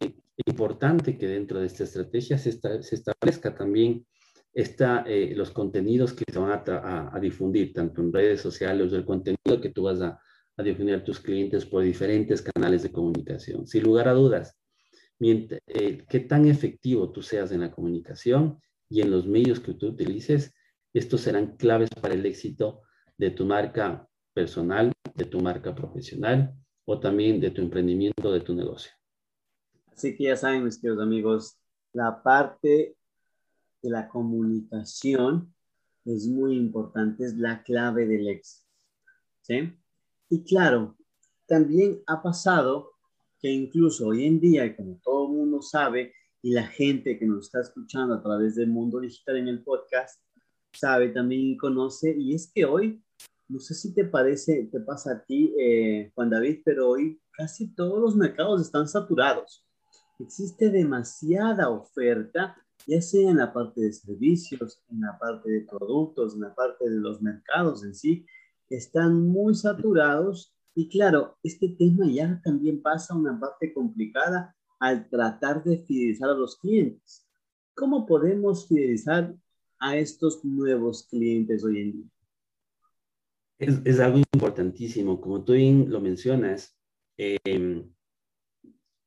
importante 0.46 1.18
que 1.18 1.26
dentro 1.26 1.60
de 1.60 1.66
esta 1.66 1.84
estrategia 1.84 2.38
se, 2.38 2.50
esta, 2.50 2.82
se 2.82 2.94
establezca 2.94 3.54
también 3.54 4.06
esta, 4.52 5.04
eh, 5.06 5.32
los 5.36 5.50
contenidos 5.50 6.12
que 6.12 6.24
se 6.30 6.38
van 6.38 6.50
a, 6.50 6.62
a, 6.66 7.16
a, 7.16 7.20
difundir, 7.20 7.72
tanto 7.72 8.00
en 8.02 8.12
redes 8.12 8.40
sociales 8.40 8.92
el 8.92 9.04
contenido 9.04 9.60
que 9.60 9.70
tú 9.70 9.84
vas 9.84 10.00
a, 10.00 10.20
a, 10.56 10.62
difundir 10.62 10.96
a 10.96 11.04
tus 11.04 11.20
clientes 11.20 11.64
por 11.64 11.82
diferentes 11.82 12.42
canales 12.42 12.82
de 12.82 12.92
comunicación. 12.92 13.66
Sin 13.66 13.84
lugar 13.84 14.08
a 14.08 14.12
dudas, 14.12 14.56
mientras, 15.18 15.60
eh, 15.66 16.04
qué 16.08 16.20
tan 16.20 16.46
efectivo 16.48 17.12
tú 17.12 17.22
seas 17.22 17.52
en 17.52 17.60
la 17.60 17.70
comunicación 17.70 18.58
y 18.88 19.02
en 19.02 19.10
los 19.10 19.26
medios 19.26 19.60
que 19.60 19.74
tú 19.74 19.88
utilices, 19.88 20.52
estos 20.92 21.20
serán 21.20 21.56
claves 21.56 21.90
para 21.90 22.14
el 22.14 22.26
éxito 22.26 22.82
de 23.16 23.30
tu 23.30 23.44
marca 23.44 24.08
personal, 24.34 24.92
de 25.14 25.24
tu 25.26 25.40
marca 25.40 25.74
profesional 25.74 26.54
o 26.84 26.98
también 26.98 27.40
de 27.40 27.50
tu 27.50 27.62
emprendimiento, 27.62 28.32
de 28.32 28.40
tu 28.40 28.54
negocio. 28.54 28.90
Así 29.94 30.16
que 30.16 30.24
ya 30.24 30.36
saben, 30.36 30.64
mis 30.64 30.78
queridos 30.78 31.02
amigos, 31.02 31.58
la 31.92 32.22
parte 32.22 32.96
de 33.82 33.90
la 33.90 34.08
comunicación 34.08 35.54
es 36.04 36.26
muy 36.26 36.56
importante, 36.56 37.24
es 37.24 37.36
la 37.36 37.62
clave 37.62 38.06
del 38.06 38.28
éxito. 38.28 38.66
¿sí? 39.42 39.72
Y 40.28 40.42
claro, 40.44 40.96
también 41.46 42.02
ha 42.06 42.22
pasado 42.22 42.92
que 43.38 43.50
incluso 43.50 44.08
hoy 44.08 44.26
en 44.26 44.40
día, 44.40 44.76
como 44.76 45.00
todo 45.02 45.26
el 45.26 45.32
mundo 45.32 45.62
sabe, 45.62 46.12
y 46.42 46.52
la 46.52 46.66
gente 46.66 47.18
que 47.18 47.26
nos 47.26 47.46
está 47.46 47.60
escuchando 47.60 48.14
a 48.14 48.22
través 48.22 48.54
del 48.54 48.68
mundo 48.68 49.00
digital 49.00 49.36
en 49.36 49.48
el 49.48 49.62
podcast, 49.62 50.22
sabe 50.72 51.08
también 51.08 51.42
y 51.42 51.56
conoce, 51.56 52.14
y 52.16 52.34
es 52.34 52.50
que 52.54 52.64
hoy, 52.64 53.02
no 53.48 53.58
sé 53.58 53.74
si 53.74 53.92
te 53.92 54.04
parece, 54.04 54.68
te 54.70 54.80
pasa 54.80 55.12
a 55.12 55.24
ti, 55.24 55.54
eh, 55.58 56.12
Juan 56.14 56.30
David, 56.30 56.60
pero 56.64 56.90
hoy 56.90 57.20
casi 57.32 57.74
todos 57.74 58.00
los 58.00 58.14
mercados 58.14 58.60
están 58.60 58.86
saturados 58.86 59.66
existe 60.22 60.70
demasiada 60.70 61.68
oferta, 61.70 62.56
ya 62.86 63.00
sea 63.00 63.30
en 63.30 63.38
la 63.38 63.52
parte 63.52 63.80
de 63.80 63.92
servicios, 63.92 64.82
en 64.90 65.00
la 65.00 65.18
parte 65.18 65.50
de 65.50 65.60
productos, 65.62 66.34
en 66.34 66.40
la 66.40 66.54
parte 66.54 66.88
de 66.88 66.96
los 66.96 67.20
mercados 67.20 67.84
en 67.84 67.94
sí, 67.94 68.26
están 68.68 69.26
muy 69.26 69.54
saturados 69.54 70.54
y 70.74 70.88
claro, 70.88 71.36
este 71.42 71.68
tema 71.70 72.06
ya 72.06 72.40
también 72.44 72.80
pasa 72.80 73.14
una 73.14 73.38
parte 73.38 73.72
complicada 73.72 74.54
al 74.78 75.08
tratar 75.08 75.62
de 75.64 75.78
fidelizar 75.78 76.30
a 76.30 76.34
los 76.34 76.56
clientes. 76.56 77.26
¿Cómo 77.74 78.06
podemos 78.06 78.68
fidelizar 78.68 79.34
a 79.78 79.96
estos 79.96 80.44
nuevos 80.44 81.06
clientes 81.08 81.64
hoy 81.64 81.80
en 81.80 81.92
día? 81.92 82.10
Es, 83.58 83.80
es 83.84 84.00
algo 84.00 84.18
importantísimo, 84.18 85.20
como 85.20 85.44
tú 85.44 85.52
bien 85.52 85.90
lo 85.90 86.00
mencionas. 86.00 86.78
Eh, 87.18 87.84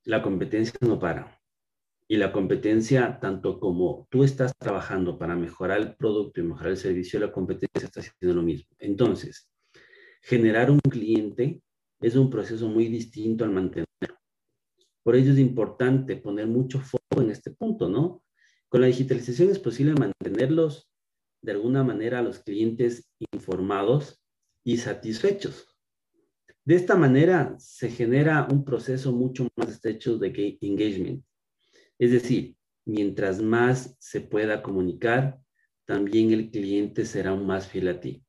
la 0.05 0.21
competencia 0.21 0.77
no 0.81 0.99
para. 0.99 1.39
Y 2.07 2.17
la 2.17 2.31
competencia, 2.31 3.19
tanto 3.19 3.59
como 3.59 4.07
tú 4.09 4.23
estás 4.23 4.53
trabajando 4.57 5.17
para 5.17 5.35
mejorar 5.35 5.79
el 5.79 5.95
producto 5.95 6.41
y 6.41 6.43
mejorar 6.43 6.71
el 6.71 6.77
servicio, 6.77 7.19
la 7.19 7.31
competencia 7.31 7.85
está 7.85 8.01
haciendo 8.01 8.35
lo 8.35 8.43
mismo. 8.43 8.75
Entonces, 8.77 9.49
generar 10.21 10.69
un 10.69 10.79
cliente 10.79 11.61
es 12.01 12.15
un 12.15 12.29
proceso 12.29 12.67
muy 12.67 12.87
distinto 12.87 13.45
al 13.45 13.51
mantenerlo. 13.51 13.87
Por 15.01 15.15
ello 15.15 15.31
es 15.31 15.39
importante 15.39 16.17
poner 16.17 16.47
mucho 16.47 16.79
foco 16.79 17.21
en 17.21 17.29
este 17.29 17.51
punto, 17.51 17.89
¿no? 17.89 18.23
Con 18.69 18.81
la 18.81 18.87
digitalización 18.87 19.49
es 19.49 19.59
posible 19.59 19.93
mantenerlos 19.93 20.89
de 21.41 21.51
alguna 21.51 21.83
manera 21.83 22.19
a 22.19 22.21
los 22.21 22.39
clientes 22.39 23.09
informados 23.33 24.21
y 24.63 24.77
satisfechos. 24.77 25.72
De 26.65 26.75
esta 26.75 26.95
manera 26.95 27.55
se 27.59 27.89
genera 27.89 28.47
un 28.49 28.63
proceso 28.63 29.11
mucho 29.11 29.49
más 29.57 29.67
estrecho 29.67 30.17
de 30.17 30.57
engagement. 30.61 31.21
Es 31.99 32.11
decir, 32.11 32.55
mientras 32.85 33.41
más 33.41 33.97
se 33.99 34.21
pueda 34.21 34.63
comunicar, 34.63 35.37
también 35.85 36.31
el 36.31 36.51
cliente 36.51 37.05
será 37.05 37.35
más 37.35 37.67
fiel 37.67 37.89
a 37.89 37.99
ti. 37.99 38.23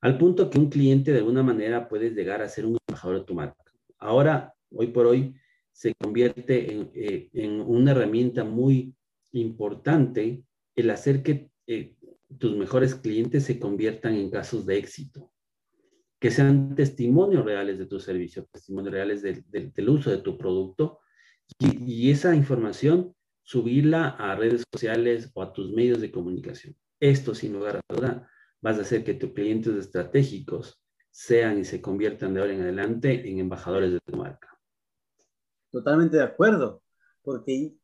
Al 0.00 0.18
punto 0.18 0.50
que 0.50 0.58
un 0.58 0.70
cliente 0.70 1.12
de 1.12 1.18
alguna 1.18 1.44
manera 1.44 1.88
puede 1.88 2.10
llegar 2.10 2.42
a 2.42 2.48
ser 2.48 2.66
un 2.66 2.78
embajador 2.88 3.20
de 3.20 3.24
tu 3.24 3.34
marca. 3.34 3.64
Ahora, 3.98 4.52
hoy 4.70 4.88
por 4.88 5.06
hoy, 5.06 5.36
se 5.70 5.94
convierte 5.94 6.72
en, 6.72 6.90
eh, 6.94 7.28
en 7.32 7.60
una 7.60 7.92
herramienta 7.92 8.42
muy 8.42 8.92
importante 9.30 10.42
el 10.74 10.90
hacer 10.90 11.22
que 11.22 11.50
eh, 11.68 11.94
tus 12.38 12.56
mejores 12.56 12.96
clientes 12.96 13.44
se 13.44 13.60
conviertan 13.60 14.14
en 14.14 14.30
casos 14.30 14.66
de 14.66 14.78
éxito 14.78 15.30
que 16.18 16.30
sean 16.30 16.74
testimonios 16.74 17.44
reales 17.44 17.78
de 17.78 17.86
tu 17.86 18.00
servicio, 18.00 18.46
testimonios 18.50 18.92
reales 18.92 19.22
de, 19.22 19.44
de, 19.48 19.70
del 19.70 19.88
uso 19.88 20.10
de 20.10 20.18
tu 20.18 20.38
producto 20.38 21.00
y, 21.58 21.84
y, 21.84 22.10
esa 22.10 22.34
información 22.34 23.14
subirla 23.42 24.08
a 24.08 24.34
redes 24.34 24.64
sociales 24.72 25.30
o 25.34 25.42
a 25.42 25.52
tus 25.52 25.70
medios 25.70 26.00
de 26.00 26.10
comunicación. 26.10 26.74
Esto, 26.98 27.34
sin 27.34 27.52
lugar 27.52 27.76
a 27.76 27.94
duda, 27.94 28.28
vas 28.60 28.78
a 28.78 28.82
hacer 28.82 29.04
que 29.04 29.14
tus 29.14 29.32
clientes 29.32 29.74
estratégicos 29.74 30.80
sean 31.10 31.58
y 31.58 31.64
se 31.64 31.80
conviertan 31.80 32.34
de 32.34 32.40
ahora 32.40 32.54
en 32.54 32.62
adelante 32.62 33.28
en 33.28 33.38
embajadores 33.38 33.92
de 33.92 34.00
tu 34.00 34.16
marca. 34.16 34.58
Totalmente 35.70 36.16
de 36.16 36.22
acuerdo, 36.22 36.82
porque 37.22 37.74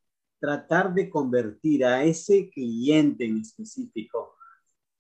tratar 0.41 0.93
de 0.93 1.09
convertir 1.09 1.85
a 1.85 2.05
ese 2.05 2.51
cliente 2.51 3.25
en 3.25 3.39
específico, 3.39 4.35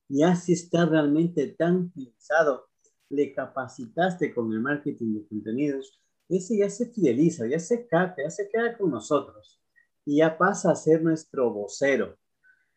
ya 0.08 0.36
si 0.36 0.52
está 0.52 0.86
realmente 0.86 1.48
tan 1.48 1.76
utilizado 1.76 2.68
le 3.12 3.32
capacitaste 3.32 4.34
con 4.34 4.52
el 4.52 4.60
marketing 4.60 5.14
de 5.14 5.26
contenidos, 5.26 6.00
ese 6.28 6.56
ya 6.56 6.70
se 6.70 6.86
fideliza, 6.86 7.46
ya 7.46 7.58
se 7.58 7.86
capta, 7.86 8.22
ya 8.22 8.30
se 8.30 8.48
queda 8.48 8.76
con 8.76 8.90
nosotros 8.90 9.60
y 10.04 10.16
ya 10.18 10.36
pasa 10.36 10.72
a 10.72 10.76
ser 10.76 11.02
nuestro 11.02 11.52
vocero, 11.52 12.16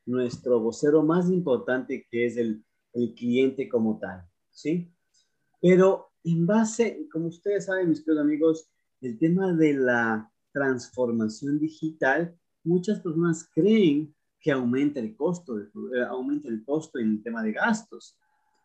nuestro 0.06 0.60
vocero 0.60 1.04
más 1.04 1.30
importante 1.30 2.06
que 2.12 2.26
es 2.26 2.38
el, 2.38 2.64
el 2.94 3.14
cliente 3.16 3.70
como 3.70 3.98
tal, 3.98 4.28
¿sí? 4.52 4.92
Pero 5.62 6.12
en 6.24 6.46
base, 6.46 7.08
como 7.12 7.28
ustedes 7.28 7.66
saben, 7.66 7.90
mis 7.90 8.04
queridos 8.04 8.24
amigos, 8.24 8.70
el 9.02 9.18
tema 9.18 9.54
de 9.54 9.74
la 9.74 10.32
transformación 10.52 11.60
digital, 11.60 12.38
muchas 12.64 13.00
personas 13.00 13.50
creen 13.54 14.14
que 14.42 14.52
aumenta 14.52 15.00
el 15.00 15.16
costo, 15.16 15.60
eh, 15.60 15.70
aumenta 16.10 16.50
el 16.50 16.64
costo 16.66 17.00
en 17.00 17.12
el 17.12 17.24
tema 17.24 17.42
de 17.42 17.54
gastos. 17.54 18.18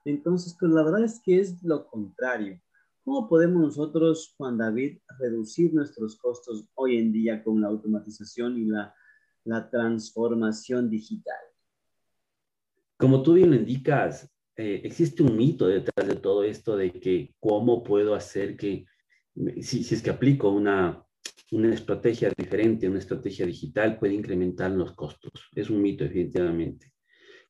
Entonces, 0.04 0.56
pues 0.58 0.72
la 0.72 0.82
verdad 0.82 1.04
es 1.04 1.20
que 1.20 1.40
es 1.40 1.62
lo 1.62 1.86
contrario. 1.86 2.60
¿Cómo 3.04 3.28
podemos 3.28 3.62
nosotros, 3.62 4.34
Juan 4.36 4.58
David, 4.58 4.98
reducir 5.18 5.72
nuestros 5.74 6.16
costos 6.16 6.66
hoy 6.74 6.98
en 6.98 7.12
día 7.12 7.42
con 7.42 7.60
la 7.60 7.68
automatización 7.68 8.58
y 8.58 8.66
la, 8.66 8.94
la 9.44 9.68
transformación 9.70 10.90
digital? 10.90 11.38
Como 12.96 13.22
tú 13.22 13.34
bien 13.34 13.50
lo 13.50 13.56
indicas, 13.56 14.30
eh, 14.56 14.82
existe 14.84 15.22
un 15.22 15.36
mito 15.36 15.66
detrás 15.66 16.06
de 16.06 16.16
todo 16.16 16.44
esto 16.44 16.76
de 16.76 16.92
que 16.92 17.34
cómo 17.40 17.82
puedo 17.82 18.14
hacer 18.14 18.56
que, 18.56 18.84
si, 19.62 19.82
si 19.82 19.94
es 19.94 20.02
que 20.02 20.10
aplico 20.10 20.50
una, 20.50 21.02
una 21.52 21.74
estrategia 21.74 22.30
diferente, 22.36 22.88
una 22.88 22.98
estrategia 22.98 23.46
digital, 23.46 23.98
puede 23.98 24.14
incrementar 24.14 24.70
los 24.70 24.92
costos. 24.92 25.32
Es 25.54 25.70
un 25.70 25.80
mito, 25.80 26.04
definitivamente. 26.04 26.92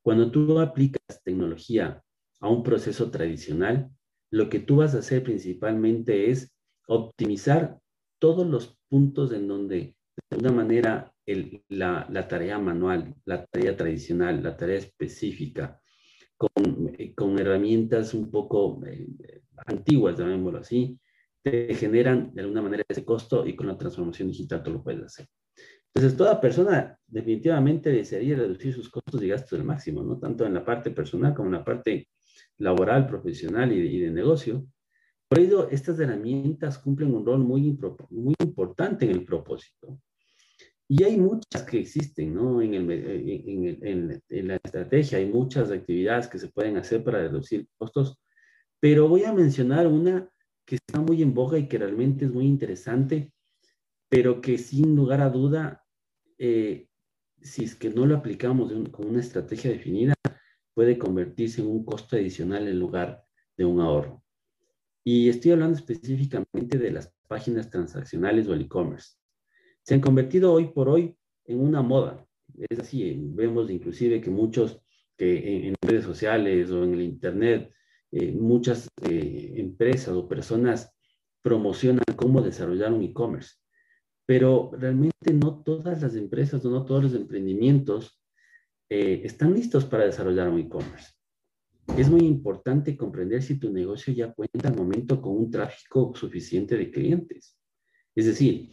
Cuando 0.00 0.30
tú 0.30 0.58
aplicas 0.58 1.22
tecnología 1.22 2.02
a 2.40 2.48
un 2.48 2.62
proceso 2.62 3.10
tradicional, 3.10 3.90
lo 4.30 4.48
que 4.48 4.60
tú 4.60 4.76
vas 4.76 4.94
a 4.94 4.98
hacer 4.98 5.22
principalmente 5.22 6.30
es 6.30 6.54
optimizar 6.86 7.78
todos 8.18 8.46
los 8.46 8.76
puntos 8.88 9.32
en 9.32 9.46
donde, 9.48 9.76
de 9.76 10.36
alguna 10.36 10.52
manera, 10.52 11.12
la, 11.68 12.28
tarea 12.28 12.58
manual, 12.58 13.14
la 13.24 13.44
tarea 13.46 13.76
tradicional, 13.76 14.42
la 14.42 14.56
tarea 14.56 14.78
específica, 14.78 15.80
con, 16.36 16.96
con 17.14 17.38
herramientas 17.38 18.14
un 18.14 18.30
poco 18.30 18.80
eh, 18.86 19.42
antiguas, 19.66 20.18
llamémoslo 20.18 20.58
así, 20.58 20.98
te 21.42 21.74
generan 21.74 22.34
de 22.34 22.42
alguna 22.42 22.62
manera 22.62 22.82
ese 22.88 23.04
costo 23.04 23.46
y 23.46 23.54
con 23.54 23.66
la 23.66 23.78
transformación 23.78 24.28
digital 24.28 24.62
tú 24.62 24.72
lo 24.72 24.82
puedes 24.82 25.02
hacer. 25.02 25.26
Entonces, 25.94 26.16
toda 26.16 26.40
persona 26.40 26.96
definitivamente 27.06 27.90
desearía 27.90 28.36
reducir 28.36 28.72
sus 28.72 28.88
costos 28.88 29.22
y 29.22 29.28
gastos 29.28 29.58
al 29.58 29.64
máximo, 29.64 30.02
¿no? 30.02 30.18
Tanto 30.18 30.46
en 30.46 30.54
la 30.54 30.64
parte 30.64 30.90
personal 30.90 31.34
como 31.34 31.48
en 31.48 31.54
la 31.54 31.64
parte 31.64 32.08
laboral, 32.60 33.06
profesional 33.06 33.72
y 33.72 33.98
de, 33.98 34.10
negocio. 34.10 34.66
Por 35.28 35.40
ello, 35.40 35.68
estas 35.70 35.98
herramientas 35.98 36.78
cumplen 36.78 37.14
un 37.14 37.24
rol 37.24 37.40
muy, 37.40 37.76
muy 38.10 38.34
importante 38.40 39.06
en 39.06 39.12
el 39.12 39.24
propósito. 39.24 40.00
Y 40.88 41.04
hay 41.04 41.16
muchas 41.18 41.62
que 41.62 41.78
existen, 41.78 42.34
¿no? 42.34 42.60
En, 42.60 42.74
el, 42.74 42.90
en, 42.90 44.22
en, 44.28 44.48
la 44.48 44.56
estrategia 44.56 45.18
hay 45.18 45.26
muchas 45.26 45.70
actividades 45.70 46.26
que 46.26 46.38
se 46.38 46.48
pueden 46.48 46.76
hacer 46.76 47.04
para 47.04 47.18
reducir 47.18 47.66
costos, 47.78 48.18
pero 48.80 49.08
voy 49.08 49.24
a 49.24 49.32
mencionar 49.32 49.86
una 49.86 50.28
que 50.66 50.76
está 50.76 51.00
muy 51.00 51.22
en 51.22 51.32
boga 51.32 51.58
y 51.58 51.68
que 51.68 51.78
realmente 51.78 52.24
es 52.24 52.32
muy 52.32 52.46
interesante, 52.46 53.32
pero 54.08 54.40
que 54.40 54.58
sin 54.58 54.96
lugar 54.96 55.20
a 55.20 55.30
duda, 55.30 55.84
eh, 56.38 56.88
si 57.40 57.64
es 57.64 57.76
que 57.76 57.90
no 57.90 58.04
lo 58.04 58.16
aplicamos 58.16 58.72
con 58.90 59.06
una 59.06 59.20
estrategia 59.20 59.70
definida, 59.70 60.14
puede 60.74 60.98
convertirse 60.98 61.60
en 61.60 61.68
un 61.68 61.84
costo 61.84 62.16
adicional 62.16 62.68
en 62.68 62.78
lugar 62.78 63.24
de 63.56 63.64
un 63.64 63.80
ahorro. 63.80 64.22
Y 65.04 65.28
estoy 65.28 65.52
hablando 65.52 65.78
específicamente 65.78 66.78
de 66.78 66.90
las 66.90 67.12
páginas 67.26 67.70
transaccionales 67.70 68.46
o 68.48 68.54
el 68.54 68.62
e-commerce. 68.62 69.16
Se 69.82 69.94
han 69.94 70.00
convertido 70.00 70.52
hoy 70.52 70.68
por 70.68 70.88
hoy 70.88 71.16
en 71.44 71.60
una 71.60 71.82
moda. 71.82 72.26
Es 72.68 72.80
así, 72.80 73.16
vemos 73.18 73.70
inclusive 73.70 74.20
que 74.20 74.30
muchos 74.30 74.80
que 75.16 75.68
en, 75.68 75.74
redes 75.82 76.04
sociales 76.04 76.70
o 76.70 76.82
en 76.82 76.94
el 76.94 77.02
Internet, 77.02 77.72
eh, 78.10 78.32
muchas 78.32 78.88
eh, 79.02 79.52
empresas 79.56 80.14
o 80.14 80.26
personas 80.26 80.94
promocionan 81.42 82.04
cómo 82.16 82.40
desarrollar 82.40 82.92
un 82.92 83.02
e-commerce. 83.02 83.56
Pero 84.26 84.70
realmente 84.72 85.32
no 85.34 85.62
todas 85.62 86.00
las 86.00 86.14
empresas 86.14 86.64
o 86.64 86.70
no 86.70 86.84
todos 86.84 87.02
los 87.02 87.14
emprendimientos 87.14 88.19
eh, 88.92 89.22
están 89.24 89.54
listos 89.54 89.84
para 89.84 90.04
desarrollar 90.04 90.48
un 90.48 90.58
e-commerce. 90.58 91.12
Es 91.96 92.10
muy 92.10 92.22
importante 92.22 92.96
comprender 92.96 93.40
si 93.40 93.58
tu 93.58 93.72
negocio 93.72 94.12
ya 94.12 94.32
cuenta 94.32 94.68
al 94.68 94.76
momento 94.76 95.22
con 95.22 95.36
un 95.36 95.50
tráfico 95.50 96.12
suficiente 96.14 96.76
de 96.76 96.90
clientes. 96.90 97.56
Es 98.16 98.26
decir, 98.26 98.72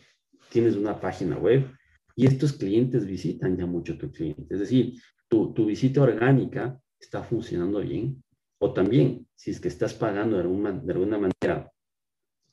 tienes 0.49 0.75
una 0.75 0.99
página 0.99 1.37
web 1.37 1.71
y 2.15 2.25
estos 2.25 2.53
clientes 2.53 3.05
visitan 3.05 3.55
ya 3.57 3.67
mucho 3.67 3.95
tu 3.95 4.11
cliente. 4.11 4.55
Es 4.55 4.59
decir, 4.59 4.99
tu, 5.27 5.53
visita 5.65 6.01
orgánica 6.01 6.79
está 6.99 7.21
funcionando 7.23 7.79
bien. 7.79 8.23
O 8.59 8.73
también, 8.73 9.27
si 9.35 9.51
es 9.51 9.59
que 9.59 9.67
estás 9.67 9.93
pagando 9.93 10.37
de 10.37 10.41
alguna, 10.41 10.71
de 10.71 10.93
alguna 10.93 11.19
manera 11.19 11.71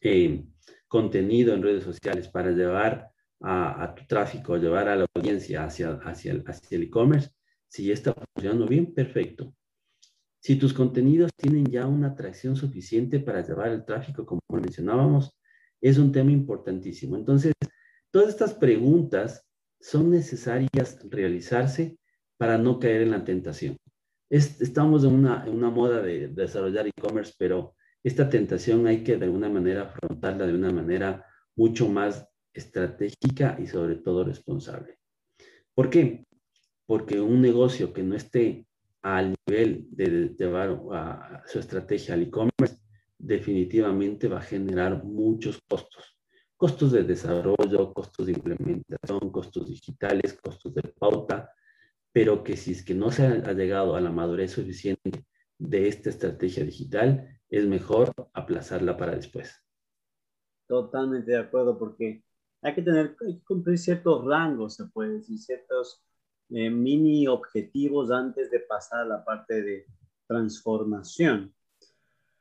eh, 0.02 0.44
contenido 0.86 1.54
en 1.54 1.62
redes 1.62 1.84
sociales 1.84 2.28
para 2.28 2.50
llevar 2.50 3.10
a, 3.40 3.94
tu 3.94 4.06
tráfico, 4.06 4.56
llevar 4.58 4.88
a 4.88 4.96
la 4.96 5.06
audiencia 5.14 5.64
hacia, 5.64 5.94
hacia 6.04 6.32
el 6.32 6.82
e-commerce, 6.82 7.30
si 7.68 7.86
ya 7.86 7.94
está 7.94 8.14
funcionando 8.14 8.66
bien, 8.66 8.94
perfecto. 8.94 9.54
Si 10.40 10.56
tus 10.56 10.74
contenidos 10.74 11.30
tienen 11.36 11.64
ya 11.66 11.86
una 11.86 12.08
atracción 12.08 12.54
suficiente 12.54 13.18
para 13.18 13.46
llevar 13.46 13.70
el 13.70 13.84
tráfico, 13.84 14.26
como 14.26 14.40
mencionábamos, 14.50 15.38
es 15.80 15.98
un 15.98 16.12
tema 16.12 16.32
importantísimo. 16.32 17.16
Entonces, 17.16 17.54
todas 18.10 18.28
estas 18.28 18.54
preguntas 18.54 19.46
son 19.80 20.10
necesarias 20.10 20.98
realizarse 21.10 21.98
para 22.36 22.58
no 22.58 22.78
caer 22.78 23.02
en 23.02 23.10
la 23.10 23.24
tentación. 23.24 23.76
estamos 24.28 25.04
en 25.04 25.14
una, 25.14 25.44
una 25.46 25.70
moda 25.70 26.02
de, 26.02 26.28
de 26.28 26.42
desarrollar 26.42 26.86
e-commerce, 26.86 27.34
pero 27.38 27.74
esta 28.02 28.28
tentación 28.28 28.86
hay 28.86 29.02
que 29.02 29.16
de 29.16 29.24
alguna 29.24 29.48
manera 29.48 29.82
afrontarla 29.82 30.46
de 30.46 30.54
una 30.54 30.70
manera 30.70 31.24
mucho 31.56 31.88
más 31.88 32.28
estratégica 32.52 33.56
y 33.58 33.66
sobre 33.66 33.96
todo 33.96 34.24
responsable. 34.24 34.98
¿Por 35.74 35.90
qué? 35.90 36.24
Porque 36.86 37.20
un 37.20 37.40
negocio 37.40 37.92
que 37.92 38.02
no 38.02 38.14
esté 38.14 38.66
al 39.02 39.34
nivel 39.46 39.86
de 39.90 40.34
llevar 40.38 40.80
a 40.92 41.42
su 41.46 41.58
estrategia 41.58 42.14
al 42.14 42.22
e-commerce, 42.22 42.78
definitivamente 43.18 44.28
va 44.28 44.38
a 44.38 44.42
generar 44.42 45.04
muchos 45.04 45.60
costos. 45.68 46.18
Costos 46.56 46.92
de 46.92 47.04
desarrollo, 47.04 47.92
costos 47.92 48.26
de 48.26 48.32
implementación, 48.32 49.30
costos 49.30 49.68
digitales, 49.68 50.38
costos 50.42 50.74
de 50.74 50.82
pauta, 50.98 51.50
pero 52.12 52.42
que 52.44 52.56
si 52.56 52.72
es 52.72 52.84
que 52.84 52.94
no 52.94 53.10
se 53.10 53.26
ha 53.26 53.52
llegado 53.52 53.96
a 53.96 54.00
la 54.00 54.10
madurez 54.10 54.52
suficiente 54.52 55.26
de 55.58 55.88
esta 55.88 56.10
estrategia 56.10 56.64
digital, 56.64 57.40
es 57.48 57.66
mejor 57.66 58.12
aplazarla 58.32 58.96
para 58.96 59.16
después. 59.16 59.52
Totalmente 60.66 61.32
de 61.32 61.38
acuerdo, 61.38 61.78
porque 61.78 62.24
hay 62.62 62.74
que 62.74 62.82
tener, 62.82 63.16
hay 63.26 63.38
que 63.38 63.44
cumplir 63.44 63.78
ciertos 63.78 64.24
rangos, 64.24 64.76
se 64.76 64.86
puede 64.86 65.18
decir, 65.18 65.38
ciertos 65.38 66.02
eh, 66.50 66.70
mini 66.70 67.26
objetivos 67.26 68.10
antes 68.10 68.50
de 68.50 68.60
pasar 68.60 69.00
a 69.00 69.06
la 69.06 69.24
parte 69.24 69.62
de 69.62 69.86
transformación. 70.26 71.54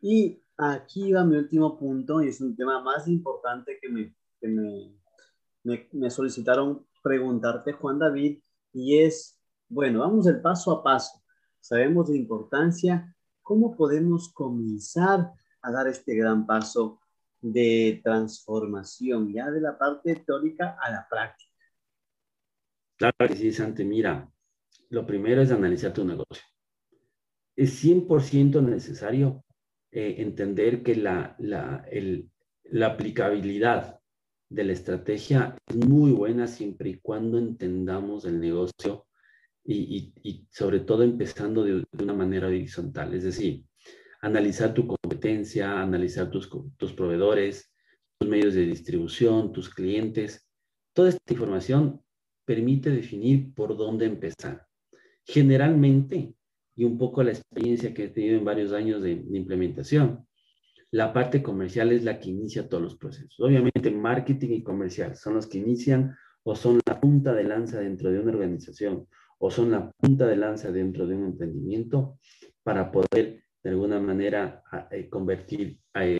Y 0.02 0.42
aquí 0.58 1.14
va 1.14 1.24
mi 1.24 1.38
último 1.38 1.78
punto 1.78 2.22
y 2.22 2.28
es 2.28 2.42
un 2.42 2.56
tema 2.56 2.82
más 2.82 3.08
importante 3.08 3.80
que 3.82 3.90
me, 3.90 4.16
que 4.40 4.48
me, 4.48 5.88
me, 5.92 6.10
solicitaron 6.10 6.86
preguntarte, 7.02 7.74
Juan 7.74 8.00
David, 8.00 8.40
y 8.74 9.00
es, 9.00 9.40
bueno, 9.70 10.00
vamos 10.00 10.28
el 10.28 10.42
paso 10.42 10.72
a 10.72 10.84
paso. 10.84 11.22
Sabemos 11.60 12.10
la 12.10 12.18
importancia, 12.18 13.16
¿cómo 13.42 13.76
podemos 13.76 14.34
comenzar 14.34 15.32
a 15.62 15.72
dar 15.72 15.88
este 15.88 16.16
gran 16.16 16.46
paso 16.46 17.00
de 17.42 18.02
transformación, 18.04 19.34
ya 19.34 19.50
de 19.50 19.62
la 19.62 19.78
parte 19.78 20.16
teórica 20.16 20.78
a 20.82 20.92
la 20.92 21.08
práctica? 21.10 21.53
Claro 23.04 23.36
sí, 23.36 23.52
Santi. 23.52 23.84
Mira, 23.84 24.32
lo 24.90 25.06
primero 25.06 25.42
es 25.42 25.52
analizar 25.52 25.94
tu 25.94 26.06
negocio. 26.06 26.42
Es 27.54 27.84
100% 27.84 28.62
necesario 28.62 29.44
eh, 29.92 30.16
entender 30.20 30.84
que 30.84 30.96
la, 30.96 31.36
la, 31.38 31.86
la 32.64 32.86
aplicabilidad 32.86 34.00
de 34.48 34.64
la 34.64 34.72
estrategia 34.72 35.58
es 35.68 35.76
muy 35.76 36.12
buena 36.14 36.48
siempre 36.48 36.92
y 36.92 37.00
cuando 37.00 37.38
entendamos 37.38 38.24
el 38.24 38.40
negocio 38.40 39.06
y, 39.66 40.14
y, 40.24 40.48
sobre 40.50 40.80
todo 40.80 41.04
empezando 41.04 41.66
de, 41.66 41.84
de, 41.92 42.04
una 42.06 42.14
manera 42.14 42.48
horizontal, 42.48 43.14
es 43.14 43.26
decir, 43.26 43.66
analizar 44.22 44.74
tu 44.74 44.88
competencia, 44.88 45.82
analizar 45.82 46.32
tus, 46.32 46.50
tus 46.78 46.94
proveedores, 46.94 47.70
tus 48.18 48.30
medios 48.30 48.54
de 48.54 48.66
distribución, 48.66 49.52
tus 49.52 49.70
clientes. 49.70 50.48
Toda 50.94 51.10
esta 51.10 51.34
información 51.34 52.03
permite 52.46 52.90
definir 52.90 53.54
por 53.54 53.78
dónde 53.78 54.06
empezar. 54.06 54.68
Generalmente, 55.26 56.36
y 56.76 56.84
un 56.84 56.98
poco 56.98 57.24
la 57.24 57.32
experiencia 57.32 57.94
que 57.94 58.06
he 58.06 58.10
tenido 58.10 58.38
en 58.38 58.46
varios 58.46 58.74
años 58.74 59.02
de, 59.02 59.12
implementación, 59.12 60.26
la 60.92 61.14
parte 61.14 61.42
comercial 61.42 61.92
es 61.92 62.04
la 62.04 62.20
que 62.20 62.30
inicia 62.30 62.68
todos 62.68 62.84
los 62.84 62.98
procesos. 62.98 63.40
Obviamente, 63.40 63.90
marketing 63.92 64.50
y 64.50 64.64
comercial 64.64 65.16
son 65.16 65.36
los 65.36 65.48
que 65.48 65.58
inician 65.58 66.16
o 66.44 66.56
son 66.56 66.80
la 66.86 67.00
punta 67.00 67.34
de 67.34 67.46
lanza 67.46 67.80
dentro 67.80 68.12
de 68.12 68.20
una 68.20 68.32
organización 68.32 69.08
o 69.40 69.50
son 69.50 69.72
la 69.72 69.92
punta 69.92 70.28
de 70.28 70.36
lanza 70.36 70.72
dentro 70.72 71.08
de 71.08 71.16
un 71.16 71.26
emprendimiento 71.26 72.20
para 72.62 72.92
poder 72.92 73.44
de 73.64 73.70
alguna 73.70 74.00
manera 74.00 74.62
eh, 74.92 75.10
convertir 75.10 75.80
eh, 75.96 76.20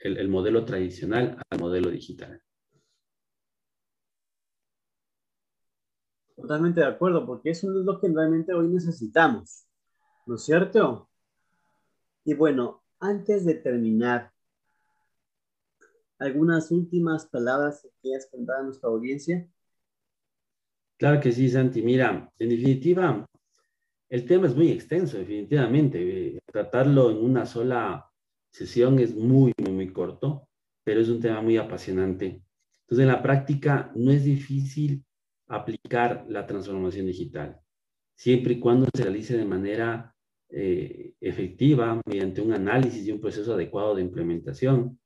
el 0.00 0.28
modelo 0.28 0.64
tradicional 0.64 1.38
al 1.50 1.60
modelo 1.60 1.90
digital. 1.90 2.42
Totalmente 6.40 6.80
de 6.80 6.86
acuerdo, 6.86 7.26
porque 7.26 7.50
eso 7.50 7.68
es 7.68 7.84
lo 7.84 8.00
que 8.00 8.08
realmente 8.08 8.54
hoy 8.54 8.68
necesitamos, 8.68 9.66
¿no 10.24 10.36
es 10.36 10.44
cierto? 10.44 11.08
Y 12.24 12.34
bueno, 12.34 12.84
antes 13.00 13.44
de 13.44 13.54
terminar, 13.54 14.30
¿algunas 16.20 16.70
últimas 16.70 17.26
palabras 17.26 17.82
que 17.82 17.90
quieras 18.00 18.28
contar 18.30 18.58
a 18.58 18.62
nuestra 18.62 18.88
audiencia? 18.88 19.48
Claro 20.96 21.20
que 21.20 21.32
sí, 21.32 21.48
Santi. 21.48 21.82
Mira, 21.82 22.30
en 22.38 22.48
definitiva, 22.48 23.26
el 24.08 24.24
tema 24.24 24.46
es 24.46 24.54
muy 24.54 24.70
extenso, 24.70 25.18
definitivamente. 25.18 26.38
Tratarlo 26.46 27.10
en 27.10 27.16
una 27.16 27.46
sola 27.46 28.08
sesión 28.52 29.00
es 29.00 29.12
muy, 29.12 29.52
muy, 29.60 29.72
muy 29.72 29.92
corto, 29.92 30.48
pero 30.84 31.00
es 31.00 31.08
un 31.08 31.20
tema 31.20 31.42
muy 31.42 31.56
apasionante. 31.56 32.44
Entonces, 32.82 33.02
en 33.02 33.08
la 33.08 33.22
práctica 33.22 33.90
no 33.96 34.12
es 34.12 34.22
difícil 34.22 35.04
aplicar 35.48 36.26
la 36.28 36.46
transformación 36.46 37.06
digital, 37.06 37.60
siempre 38.14 38.54
y 38.54 38.60
cuando 38.60 38.86
se 38.94 39.02
realice 39.02 39.36
de 39.36 39.44
manera 39.44 40.14
eh, 40.50 41.14
efectiva 41.20 42.00
mediante 42.06 42.40
un 42.40 42.52
análisis 42.52 43.06
y 43.06 43.12
un 43.12 43.20
proceso 43.20 43.54
adecuado 43.54 43.94
de 43.94 44.02
implementación. 44.02 44.98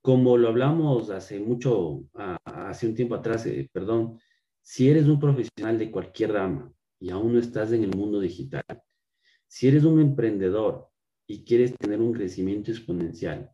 Como 0.00 0.36
lo 0.36 0.48
hablamos 0.48 1.10
hace 1.10 1.40
mucho, 1.40 2.04
hace 2.14 2.86
un 2.86 2.94
tiempo 2.94 3.14
atrás, 3.14 3.46
eh, 3.46 3.68
perdón, 3.72 4.18
si 4.62 4.88
eres 4.88 5.06
un 5.06 5.18
profesional 5.20 5.78
de 5.78 5.90
cualquier 5.90 6.32
rama 6.32 6.72
y 6.98 7.10
aún 7.10 7.34
no 7.34 7.38
estás 7.38 7.72
en 7.72 7.84
el 7.84 7.96
mundo 7.96 8.20
digital, 8.20 8.64
si 9.46 9.68
eres 9.68 9.84
un 9.84 10.00
emprendedor 10.00 10.88
y 11.26 11.44
quieres 11.44 11.74
tener 11.76 12.00
un 12.00 12.12
crecimiento 12.12 12.70
exponencial, 12.70 13.50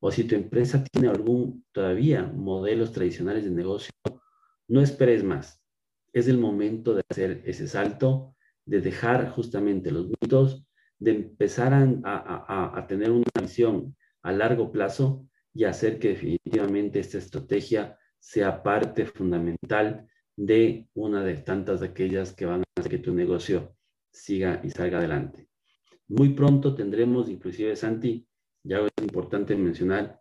o 0.00 0.10
si 0.10 0.24
tu 0.24 0.34
empresa 0.34 0.84
tiene 0.84 1.08
algún 1.08 1.64
todavía 1.72 2.24
modelos 2.24 2.92
tradicionales 2.92 3.44
de 3.44 3.50
negocio, 3.50 3.92
no 4.68 4.80
esperes 4.80 5.24
más. 5.24 5.62
Es 6.12 6.28
el 6.28 6.38
momento 6.38 6.94
de 6.94 7.02
hacer 7.08 7.42
ese 7.44 7.68
salto, 7.68 8.34
de 8.64 8.80
dejar 8.80 9.30
justamente 9.30 9.90
los 9.90 10.08
mitos, 10.08 10.66
de 10.98 11.12
empezar 11.12 11.74
a, 11.74 12.72
a 12.78 12.86
tener 12.86 13.10
una 13.10 13.24
visión 13.40 13.96
a 14.22 14.32
largo 14.32 14.72
plazo 14.72 15.28
y 15.52 15.64
hacer 15.64 15.98
que 15.98 16.08
definitivamente 16.08 17.00
esta 17.00 17.18
estrategia 17.18 17.98
sea 18.18 18.62
parte 18.62 19.06
fundamental 19.06 20.08
de 20.36 20.88
una 20.94 21.24
de 21.24 21.36
tantas 21.36 21.80
de 21.80 21.88
aquellas 21.88 22.32
que 22.32 22.46
van 22.46 22.60
a 22.60 22.64
hacer 22.76 22.90
que 22.90 22.98
tu 22.98 23.14
negocio 23.14 23.76
siga 24.10 24.60
y 24.64 24.70
salga 24.70 24.98
adelante. 24.98 25.48
Muy 26.08 26.30
pronto 26.30 26.74
tendremos, 26.74 27.28
inclusive 27.28 27.74
Santi, 27.76 28.26
ya 28.62 28.78
es 28.80 28.90
importante 29.02 29.56
mencionar, 29.56 30.20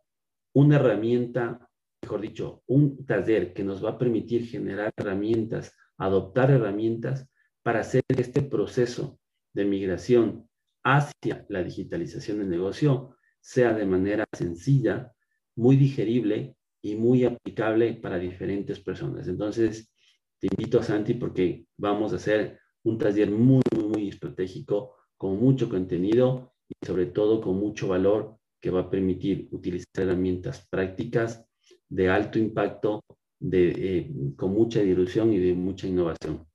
una 0.53 0.77
herramienta, 0.77 1.64
mejor 2.05 2.21
dicho, 2.21 2.61
un 2.67 3.03
taller 3.03 3.51
que 3.51 3.63
nos 3.63 3.83
va 3.83 3.91
a 3.91 3.97
permitir 3.97 4.45
generar 4.45 4.93
herramientas, 4.95 5.75
adoptar 5.97 6.51
herramientas 6.51 7.27
para 7.63 7.79
hacer 7.79 8.03
este 8.09 8.43
proceso 8.43 9.19
de 9.53 9.65
migración 9.65 10.47
hacia 10.83 11.47
la 11.49 11.63
digitalización 11.63 12.37
del 12.37 12.49
negocio 12.51 13.15
sea 13.41 13.73
de 13.73 13.87
manera 13.87 14.23
sencilla, 14.33 15.11
muy 15.55 15.77
digerible 15.77 16.55
y 16.79 16.95
muy 16.95 17.25
aplicable 17.25 17.95
para 17.95 18.19
diferentes 18.19 18.79
personas. 18.79 19.27
Entonces, 19.27 19.91
te 20.39 20.47
invito 20.51 20.79
a 20.79 20.83
Santi 20.83 21.15
porque 21.15 21.65
vamos 21.75 22.13
a 22.13 22.17
hacer 22.17 22.59
un 22.83 22.99
taller 22.99 23.31
muy, 23.31 23.63
muy 23.75 24.09
estratégico, 24.09 24.93
con 25.17 25.39
mucho 25.39 25.69
contenido 25.69 26.53
y 26.69 26.85
sobre 26.85 27.07
todo 27.07 27.41
con 27.41 27.57
mucho 27.57 27.87
valor 27.87 28.37
que 28.61 28.69
va 28.69 28.81
a 28.81 28.89
permitir 28.91 29.47
utilizar 29.51 30.03
herramientas 30.03 30.67
prácticas 30.69 31.47
de 31.89 32.09
alto 32.09 32.39
impacto, 32.39 33.03
de, 33.39 33.69
eh, 33.69 34.11
con 34.35 34.53
mucha 34.53 34.81
dilución 34.81 35.31
y 35.33 35.39
de 35.39 35.53
mucha 35.53 35.87
innovación. 35.87 36.45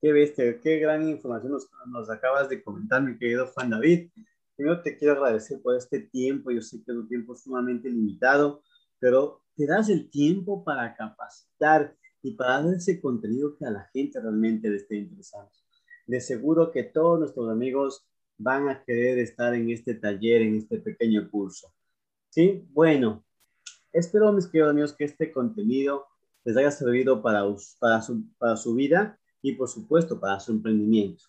Qué 0.00 0.12
bestia, 0.12 0.60
qué 0.60 0.78
gran 0.78 1.08
información 1.08 1.52
nos, 1.52 1.68
nos 1.88 2.10
acabas 2.10 2.48
de 2.48 2.62
comentar, 2.62 3.02
mi 3.02 3.18
querido 3.18 3.46
Juan 3.48 3.70
David. 3.70 4.10
Primero 4.56 4.82
te 4.82 4.96
quiero 4.96 5.14
agradecer 5.14 5.60
por 5.62 5.76
este 5.76 6.00
tiempo. 6.00 6.50
Yo 6.50 6.62
sé 6.62 6.82
que 6.84 6.92
es 6.92 6.96
un 6.96 7.08
tiempo 7.08 7.34
sumamente 7.34 7.88
limitado, 7.88 8.62
pero 8.98 9.42
te 9.56 9.66
das 9.66 9.88
el 9.88 10.10
tiempo 10.10 10.64
para 10.64 10.94
capacitar 10.94 11.96
y 12.22 12.34
para 12.34 12.62
dar 12.62 12.74
ese 12.74 13.00
contenido 13.00 13.56
que 13.56 13.66
a 13.66 13.70
la 13.70 13.88
gente 13.92 14.20
realmente 14.20 14.68
le 14.68 14.76
esté 14.76 14.96
interesando. 14.96 15.50
De 16.06 16.20
seguro 16.20 16.70
que 16.70 16.82
todos 16.82 17.18
nuestros 17.18 17.50
amigos 17.50 18.06
van 18.38 18.68
a 18.68 18.82
querer 18.84 19.18
estar 19.18 19.54
en 19.54 19.70
este 19.70 19.94
taller, 19.94 20.42
en 20.42 20.56
este 20.56 20.78
pequeño 20.78 21.30
curso. 21.30 21.72
¿Sí? 22.30 22.66
Bueno, 22.70 23.24
espero, 23.92 24.32
mis 24.32 24.46
queridos 24.46 24.70
amigos, 24.70 24.92
que 24.92 25.04
este 25.04 25.32
contenido 25.32 26.06
les 26.44 26.56
haya 26.56 26.70
servido 26.70 27.22
para, 27.22 27.44
para, 27.78 28.02
su, 28.02 28.24
para 28.38 28.56
su 28.56 28.74
vida 28.74 29.18
y, 29.42 29.52
por 29.52 29.68
supuesto, 29.68 30.20
para 30.20 30.40
su 30.40 30.52
emprendimiento. 30.52 31.24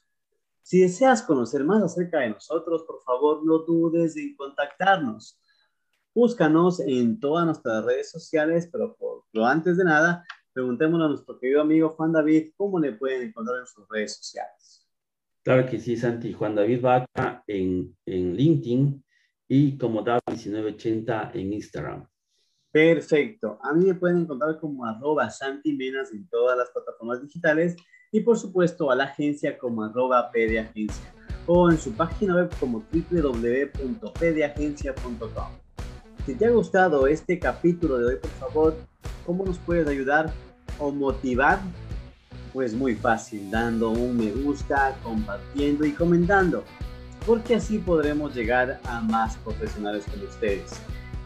Si 0.61 0.81
deseas 0.81 1.21
conocer 1.21 1.63
más 1.63 1.81
acerca 1.83 2.19
de 2.19 2.29
nosotros, 2.29 2.83
por 2.83 3.01
favor, 3.01 3.45
no 3.45 3.59
dudes 3.59 4.15
en 4.15 4.35
contactarnos. 4.35 5.39
Búscanos 6.13 6.79
en 6.81 7.19
todas 7.19 7.45
nuestras 7.45 7.85
redes 7.85 8.11
sociales, 8.11 8.69
pero 8.71 8.95
por 8.95 9.23
lo 9.31 9.45
antes 9.45 9.77
de 9.77 9.85
nada, 9.85 10.25
preguntémosle 10.53 11.05
a 11.05 11.09
nuestro 11.09 11.39
querido 11.39 11.61
amigo 11.61 11.89
Juan 11.89 12.11
David 12.11 12.51
cómo 12.57 12.79
le 12.79 12.93
pueden 12.93 13.29
encontrar 13.29 13.59
en 13.59 13.67
sus 13.67 13.87
redes 13.89 14.17
sociales. 14.17 14.87
Claro 15.43 15.65
que 15.67 15.79
sí, 15.79 15.97
Santi. 15.97 16.33
Juan 16.33 16.55
David 16.55 16.81
Vaca 16.81 17.43
en, 17.47 17.97
en 18.05 18.35
LinkedIn 18.35 19.03
y 19.47 19.77
como 19.77 20.03
David1980 20.03 21.31
en 21.33 21.53
Instagram. 21.53 22.10
Perfecto. 22.71 23.59
A 23.61 23.73
mí 23.73 23.85
me 23.85 23.95
pueden 23.95 24.19
encontrar 24.19 24.57
como 24.59 24.85
arroba 24.85 25.29
Santi 25.29 25.73
Menas 25.73 26.13
en 26.13 26.25
todas 26.29 26.57
las 26.57 26.69
plataformas 26.69 27.21
digitales 27.21 27.75
y 28.11 28.21
por 28.21 28.37
supuesto 28.37 28.89
a 28.89 28.95
la 28.95 29.03
agencia 29.05 29.57
como 29.57 29.83
arroba 29.83 30.31
pediagencia 30.31 31.13
o 31.47 31.69
en 31.69 31.77
su 31.77 31.91
página 31.93 32.35
web 32.35 32.49
como 32.59 32.83
www.pediagencia.com. 32.91 35.47
Si 36.25 36.35
te 36.35 36.45
ha 36.45 36.51
gustado 36.51 37.07
este 37.07 37.39
capítulo 37.39 37.97
de 37.97 38.05
hoy, 38.05 38.15
por 38.17 38.29
favor, 38.31 38.75
¿cómo 39.25 39.43
nos 39.43 39.57
puedes 39.59 39.87
ayudar 39.87 40.31
o 40.79 40.91
motivar? 40.91 41.59
Pues 42.53 42.73
muy 42.73 42.95
fácil, 42.95 43.49
dando 43.49 43.89
un 43.89 44.17
me 44.17 44.29
gusta, 44.31 44.95
compartiendo 45.03 45.85
y 45.85 45.93
comentando, 45.93 46.63
porque 47.25 47.55
así 47.55 47.79
podremos 47.79 48.35
llegar 48.35 48.79
a 48.85 49.01
más 49.01 49.35
profesionales 49.37 50.05
como 50.11 50.25
ustedes. 50.25 50.79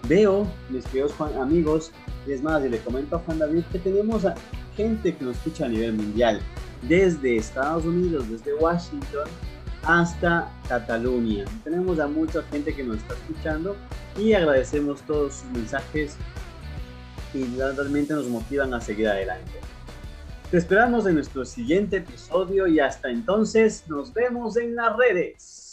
Veo, 0.08 0.48
mis 0.70 0.86
queridos 0.86 1.14
amigos, 1.20 1.92
y 2.28 2.34
es 2.34 2.44
más, 2.44 2.64
y 2.64 2.70
le 2.70 2.80
comento 2.80 3.16
a 3.16 3.20
Juan 3.20 3.40
David 3.40 3.64
que 3.72 3.80
tenemos 3.80 4.26
a 4.26 4.36
gente 4.76 5.16
que 5.16 5.26
nos 5.26 5.38
escucha 5.38 5.66
a 5.66 5.70
nivel 5.70 5.94
mundial, 5.94 6.40
desde 6.84 7.38
Estados 7.38 7.86
Unidos, 7.86 8.30
desde 8.30 8.54
Washington, 8.54 9.28
hasta 9.84 10.52
Cataluña. 10.68 11.46
Tenemos 11.64 12.00
a 12.00 12.08
mucha 12.08 12.44
gente 12.44 12.76
que 12.76 12.84
nos 12.84 12.98
está 12.98 13.14
escuchando 13.16 13.76
y 14.20 14.34
agradecemos 14.34 15.02
todos 15.02 15.36
sus 15.36 15.52
mensajes 15.52 16.18
y 17.34 17.44
realmente 17.58 18.14
nos 18.14 18.28
motivan 18.28 18.74
a 18.74 18.82
seguir 18.82 19.08
adelante. 19.08 19.52
Te 20.52 20.58
esperamos 20.58 21.08
en 21.08 21.16
nuestro 21.16 21.46
siguiente 21.46 21.98
episodio 21.98 22.68
y 22.68 22.80
hasta 22.80 23.10
entonces 23.10 23.84
nos 23.88 24.14
vemos 24.14 24.58
en 24.58 24.76
las 24.76 24.96
redes. 24.96 25.65